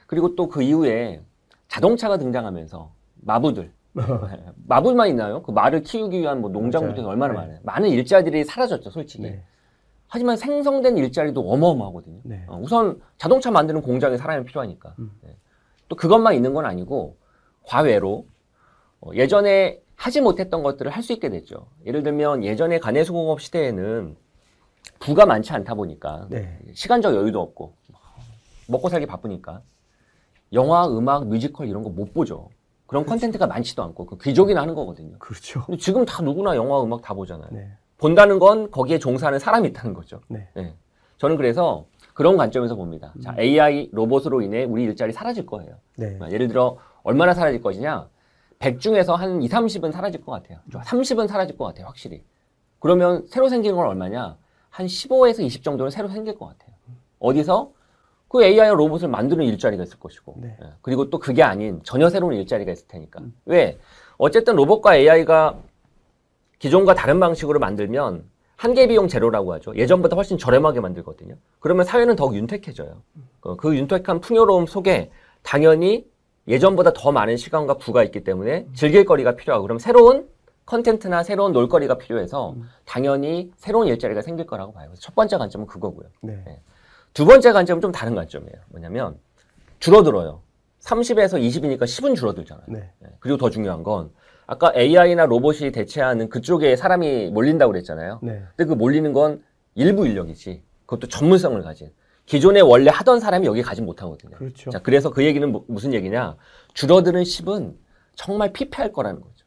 그리고 0.08 0.34
또 0.34 0.50
그 0.50 0.64
이후에 0.64 1.22
자동차가 1.68 2.18
등장하면서 2.18 2.92
마부들 3.18 3.72
마블만 4.66 5.10
있나요? 5.10 5.42
그 5.44 5.52
말을 5.52 5.82
키우기 5.84 6.20
위한 6.20 6.42
뭐 6.42 6.50
농장부터. 6.50 7.08
얼마나 7.08 7.34
네. 7.34 7.40
많아요. 7.40 7.60
많은 7.64 7.90
일자리들이 7.90 8.44
사라졌죠, 8.44 8.90
솔직히. 8.92 9.24
네. 9.24 9.44
하지만 10.08 10.38
생성된 10.38 10.98
일자리도 10.98 11.42
어마어마하거든요. 11.42 12.20
네. 12.24 12.44
어, 12.48 12.58
우선 12.62 13.02
자동차 13.18 13.52
만드는 13.52 13.82
공장에 13.82 14.18
사람이 14.18 14.46
필요하니까. 14.46 14.96
음. 15.00 15.12
네. 15.22 15.36
또 15.90 15.96
그것만 15.96 16.34
있는 16.36 16.54
건 16.54 16.66
아니고 16.66 17.18
과외로 17.64 18.26
어, 19.02 19.12
예전에 19.14 19.82
하지 19.96 20.22
못했던 20.22 20.64
것들을 20.64 20.92
할 20.92 21.04
수 21.04 21.12
있게 21.14 21.30
됐죠. 21.30 21.68
예를 21.86 22.04
들면 22.04 22.44
예전에 22.44 22.80
가내수공업 22.80 23.42
시대에는 23.42 24.16
부가 25.00 25.26
많지 25.26 25.52
않다 25.54 25.74
보니까 25.76 26.28
네. 26.30 26.58
시간적 26.74 27.16
여유도 27.16 27.42
없고 27.42 27.74
먹고 28.68 28.90
살기 28.90 29.06
바쁘니까 29.06 29.62
영화, 30.54 30.88
음악, 30.88 31.28
뮤지컬 31.28 31.68
이런 31.68 31.84
거 31.84 31.90
못 31.90 32.14
보죠. 32.14 32.50
그런 32.88 33.06
컨텐츠가 33.06 33.46
많지도 33.48 33.84
않고 33.84 34.06
그 34.06 34.18
귀족이나 34.18 34.62
하는 34.62 34.74
거거든요. 34.74 35.18
그렇죠. 35.20 35.64
근데 35.66 35.78
지금 35.78 36.06
다 36.06 36.24
누구나 36.24 36.56
영화, 36.56 36.82
음악 36.82 37.02
다 37.02 37.14
보잖아요. 37.14 37.50
네. 37.52 37.70
본다는 37.98 38.40
건 38.40 38.72
거기에 38.72 38.98
종사하는 38.98 39.40
사람이 39.40 39.68
있다는 39.70 39.94
거죠. 39.94 40.22
네. 40.30 40.48
네. 40.56 40.74
저는 41.18 41.36
그래서 41.36 41.86
그런 42.14 42.38
관점에서 42.38 42.76
봅니다. 42.76 43.14
자, 43.22 43.36
AI 43.38 43.90
로봇으로 43.92 44.42
인해 44.42 44.64
우리 44.64 44.84
일자리 44.84 45.12
사라질 45.12 45.46
거예요. 45.46 45.76
네. 45.98 46.18
예를 46.32 46.48
들어 46.48 46.78
얼마나 47.04 47.34
사라질 47.34 47.62
것이냐? 47.62 48.08
100 48.60 48.80
중에서 48.80 49.16
한 49.16 49.42
2, 49.42 49.48
30은 49.50 49.92
사라질 49.92 50.22
것 50.22 50.32
같아요. 50.32 50.60
30은 50.72 51.28
사라질 51.28 51.58
것 51.58 51.66
같아요, 51.66 51.86
확실히. 51.86 52.24
그러면 52.80 53.26
새로 53.28 53.50
생기는 53.50 53.76
건 53.76 53.86
얼마냐? 53.88 54.38
한 54.70 54.86
15에서 54.86 55.42
20 55.42 55.64
정도는 55.64 55.92
새로 55.92 56.08
생길 56.08 56.38
것 56.38 56.48
같아요. 56.48 56.76
어디서? 57.20 57.72
그 58.30 58.44
AI 58.44 58.70
로봇을 58.72 59.08
만드는 59.08 59.46
일자리가 59.46 59.84
있을 59.84 60.00
것이고. 60.00 60.36
네. 60.38 60.58
예. 60.62 60.68
그리고 60.82 61.10
또 61.10 61.18
그게 61.20 61.44
아닌 61.44 61.80
전혀 61.84 62.10
새로운 62.10 62.34
일자리가 62.36 62.72
있을 62.72 62.88
테니까. 62.88 63.22
왜? 63.46 63.78
어쨌든 64.18 64.56
로봇과 64.56 64.96
AI가 64.98 65.58
기존과 66.60 66.94
다른 66.96 67.20
방식으로 67.20 67.60
만들면 67.60 68.24
한계 68.56 68.88
비용 68.88 69.08
제로라고 69.08 69.54
하죠. 69.54 69.76
예전보다 69.76 70.16
훨씬 70.16 70.38
저렴하게 70.38 70.80
만들거든요. 70.80 71.36
그러면 71.60 71.86
사회는 71.86 72.16
더욱 72.16 72.36
윤택해져요. 72.36 73.02
그- 73.40 73.56
그 73.56 73.76
윤택한 73.76 74.20
풍요로움 74.20 74.66
속에 74.66 75.12
당연히 75.44 76.06
예전보다 76.48 76.94
더 76.94 77.12
많은 77.12 77.38
시간과 77.38 77.76
부가 77.76 78.04
있기 78.04 78.24
때문에 78.24 78.66
즐길 78.74 79.06
거리가 79.06 79.36
필요하고 79.36 79.64
그럼 79.64 79.78
새로운 79.80 80.28
컨텐츠나 80.66 81.24
새로운 81.24 81.52
놀거리가 81.54 81.98
필요해서 81.98 82.56
당연히 82.84 83.52
새로운 83.58 83.88
일자리가 83.88 84.22
생길 84.22 84.46
거라고 84.48 84.74
봐요. 84.74 84.90
첫 85.00 85.14
번째 85.16 85.38
관점은 85.38 85.68
그거고요. 85.68 86.08
네. 86.22 86.44
두 87.18 87.26
번째 87.26 87.52
관점은 87.52 87.82
좀 87.82 87.92
다른 87.92 88.14
관점이에요. 88.14 88.54
뭐냐면 88.68 89.18
줄어들어요. 89.80 90.44
30에서 90.82 91.42
20이니까 91.42 91.82
10은 91.82 92.16
줄어들잖아요. 92.16 92.66
네. 92.68 92.92
네. 93.00 93.10
그리고 93.20 93.40
더 93.40 93.50
중요한 93.50 93.82
건 93.82 94.12
아까 94.46 94.72
AI나 94.76 95.26
로봇이 95.26 95.72
대체하는 95.72 96.30
그쪽에 96.30 96.76
사람이 96.76 97.32
몰린다고 97.32 97.72
그랬잖아요. 97.72 98.20
네. 98.22 98.44
근데 98.56 98.70
그 98.70 98.74
몰리는 98.78 99.14
건 99.14 99.44
일부 99.74 100.06
인력이지. 100.06 100.62
그것도 100.86 101.08
전문성을 101.08 101.60
가진. 101.64 101.92
기존에 102.28 102.60
원래 102.60 102.92
하던 102.92 103.20
사람이 103.20 103.48
여기 103.48 103.64
가지 103.64 103.82
못하거든요. 103.82 104.38
그렇죠. 104.38 104.70
자, 104.70 104.78
그래서 104.78 105.10
그 105.10 105.26
얘기는 105.26 105.52
뭐- 105.52 105.66
무슨 105.68 105.96
얘기냐? 105.96 106.36
줄어드는 106.76 107.24
10은 107.24 107.74
정말 108.14 108.54
피폐할 108.54 108.92
거라는 108.92 109.22
거죠. 109.22 109.44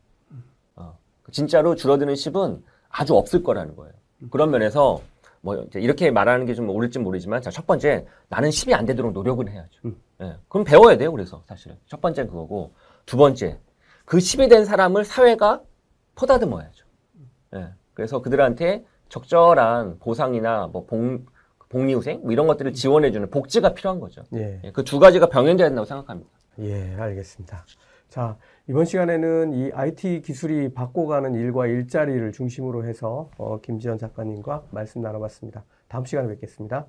어, 0.74 0.98
진짜로 1.30 1.76
줄어드는 1.76 2.14
10은 2.14 2.62
아주 2.88 3.14
없을 3.14 3.44
거라는 3.44 3.76
거예요. 3.76 3.92
그런 4.28 4.50
면에서 4.50 5.02
뭐 5.42 5.66
이렇게 5.74 6.10
말하는 6.10 6.46
게 6.46 6.54
좀 6.54 6.68
옳을지 6.68 6.98
모르지만 6.98 7.40
자, 7.42 7.50
첫 7.50 7.66
번째 7.66 8.06
나는 8.28 8.50
10이 8.50 8.72
안 8.74 8.84
되도록 8.86 9.12
노력은 9.12 9.48
해야죠. 9.48 9.80
음. 9.86 9.96
예, 10.20 10.36
그럼 10.48 10.64
배워야 10.64 10.96
돼요. 10.96 11.10
그래서 11.12 11.42
사실은 11.46 11.76
첫 11.86 12.00
번째는 12.00 12.30
그거고 12.30 12.72
두 13.06 13.16
번째 13.16 13.58
그 14.04 14.18
10이 14.18 14.50
된 14.50 14.64
사람을 14.64 15.04
사회가 15.04 15.62
포다듬어야죠. 16.14 16.84
예, 17.56 17.68
그래서 17.94 18.20
그들한테 18.20 18.84
적절한 19.08 19.98
보상이나 19.98 20.66
뭐 20.66 20.84
복, 20.86 21.26
복리후생 21.68 22.20
뭐 22.22 22.32
이런 22.32 22.46
것들을 22.46 22.72
지원해주는 22.74 23.30
복지가 23.30 23.74
필요한 23.74 23.98
거죠. 24.00 24.22
예. 24.34 24.60
그두 24.74 24.98
가지가 24.98 25.28
병행돼야 25.30 25.68
된다고 25.68 25.86
생각합니다. 25.86 26.30
예, 26.60 26.94
알겠습니다. 26.98 27.64
자, 28.10 28.36
이번 28.66 28.86
시간에는 28.86 29.52
이 29.52 29.70
IT 29.72 30.22
기술이 30.22 30.74
바꿔가는 30.74 31.34
일과 31.34 31.68
일자리를 31.68 32.32
중심으로 32.32 32.84
해서 32.84 33.30
어, 33.38 33.60
김지현 33.60 33.98
작가님과 33.98 34.64
말씀 34.72 35.00
나눠봤습니다. 35.00 35.64
다음 35.86 36.04
시간에 36.04 36.26
뵙겠습니다. 36.28 36.86